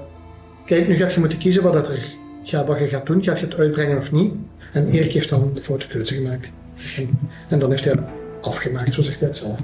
Kijk, 0.64 0.88
nu 0.88 0.94
gaat 0.94 1.12
je 1.12 1.20
moeten 1.20 1.38
kiezen 1.38 1.62
wat, 1.62 1.72
dat 1.72 1.88
er, 1.88 2.14
ja, 2.42 2.64
wat 2.64 2.78
je 2.78 2.88
gaat 2.88 3.06
doen. 3.06 3.24
Gaat 3.24 3.38
je 3.38 3.44
het 3.44 3.58
uitbrengen 3.58 3.96
of 3.96 4.12
niet? 4.12 4.32
En 4.72 4.88
Erik 4.88 5.12
heeft 5.12 5.28
dan 5.28 5.50
de 5.54 5.62
foute 5.62 5.86
keuze 5.86 6.14
gemaakt. 6.14 6.50
En, 6.96 7.18
en 7.48 7.58
dan 7.58 7.70
heeft 7.70 7.84
hij 7.84 7.94
afgemaakt, 8.40 8.94
zo 8.94 9.02
zegt 9.02 9.18
hij 9.18 9.28
het 9.28 9.36
zelf. 9.36 9.58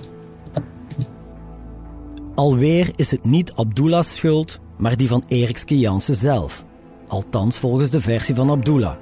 Alweer 2.37 2.92
is 2.96 3.11
het 3.11 3.25
niet 3.25 3.53
Abdullah's 3.53 4.16
schuld, 4.16 4.59
maar 4.79 4.96
die 4.96 5.09
van 5.09 5.25
Erik 5.29 5.59
Skianse 5.59 6.14
zelf. 6.14 6.64
Althans 7.07 7.59
volgens 7.59 7.90
de 7.90 8.01
versie 8.01 8.35
van 8.35 8.51
Abdullah. 8.51 8.96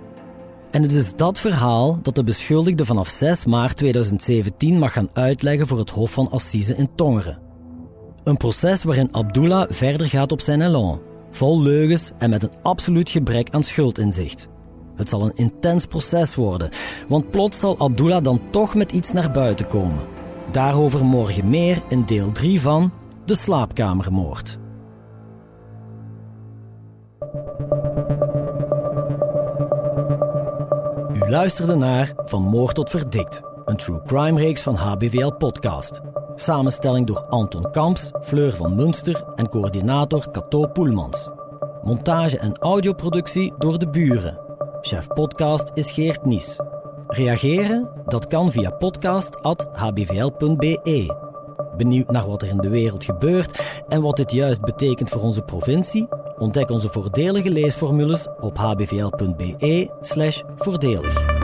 En 0.70 0.82
het 0.82 0.92
is 0.92 1.14
dat 1.16 1.40
verhaal 1.40 1.98
dat 2.02 2.14
de 2.14 2.24
beschuldigde 2.24 2.84
vanaf 2.84 3.08
6 3.08 3.44
maart 3.44 3.76
2017 3.76 4.78
mag 4.78 4.92
gaan 4.92 5.08
uitleggen 5.12 5.66
voor 5.66 5.78
het 5.78 5.90
Hof 5.90 6.12
van 6.12 6.30
Assise 6.30 6.76
in 6.76 6.88
Tongeren. 6.94 7.38
Een 8.22 8.36
proces 8.36 8.84
waarin 8.84 9.14
Abdullah 9.14 9.70
verder 9.70 10.08
gaat 10.08 10.32
op 10.32 10.40
zijn 10.40 10.62
elan, 10.62 11.00
vol 11.30 11.60
leugens 11.62 12.12
en 12.18 12.30
met 12.30 12.42
een 12.42 12.62
absoluut 12.62 13.10
gebrek 13.10 13.50
aan 13.50 13.62
schuldinzicht. 13.62 14.48
Het 14.96 15.08
zal 15.08 15.22
een 15.22 15.36
intens 15.36 15.86
proces 15.86 16.34
worden, 16.34 16.68
want 17.08 17.30
plots 17.30 17.58
zal 17.58 17.78
Abdullah 17.78 18.22
dan 18.22 18.40
toch 18.50 18.74
met 18.74 18.92
iets 18.92 19.12
naar 19.12 19.30
buiten 19.30 19.66
komen. 19.66 20.06
Daarover 20.50 21.04
morgen 21.04 21.50
meer 21.50 21.82
in 21.88 22.04
deel 22.04 22.32
3 22.32 22.60
van 22.60 22.92
De 23.24 23.34
Slaapkamermoord. 23.34 24.58
U 31.12 31.28
luisterde 31.28 31.74
naar 31.74 32.12
Van 32.16 32.42
Moord 32.42 32.74
tot 32.74 32.90
Verdikt, 32.90 33.40
een 33.64 33.76
true 33.76 34.02
crime 34.02 34.40
reeks 34.40 34.62
van 34.62 34.74
HBVL 34.74 35.32
Podcast. 35.32 36.00
Samenstelling 36.34 37.06
door 37.06 37.26
Anton 37.26 37.70
Kamps, 37.70 38.10
Fleur 38.20 38.52
van 38.52 38.74
Munster 38.74 39.24
en 39.34 39.48
coördinator 39.48 40.30
Cato 40.30 40.66
Poelmans. 40.66 41.30
Montage 41.82 42.38
en 42.38 42.58
audioproductie 42.58 43.54
door 43.58 43.78
de 43.78 43.90
buren. 43.90 44.38
Chef 44.80 45.06
podcast 45.06 45.70
is 45.74 45.90
Geert 45.90 46.24
Nies. 46.24 46.58
Reageren? 47.06 47.88
Dat 48.04 48.26
kan 48.26 48.50
via 48.50 48.70
podcast.hbvl.be. 48.70 51.23
Benieuwd 51.76 52.10
naar 52.10 52.26
wat 52.26 52.42
er 52.42 52.48
in 52.48 52.56
de 52.56 52.68
wereld 52.68 53.04
gebeurt 53.04 53.82
en 53.88 54.02
wat 54.02 54.16
dit 54.16 54.32
juist 54.32 54.60
betekent 54.60 55.10
voor 55.10 55.22
onze 55.22 55.42
provincie? 55.42 56.08
Ontdek 56.36 56.70
onze 56.70 56.88
voordelige 56.88 57.50
leesformules 57.50 58.26
op 58.40 58.58
hbvl.be/voordelig. 58.58 61.43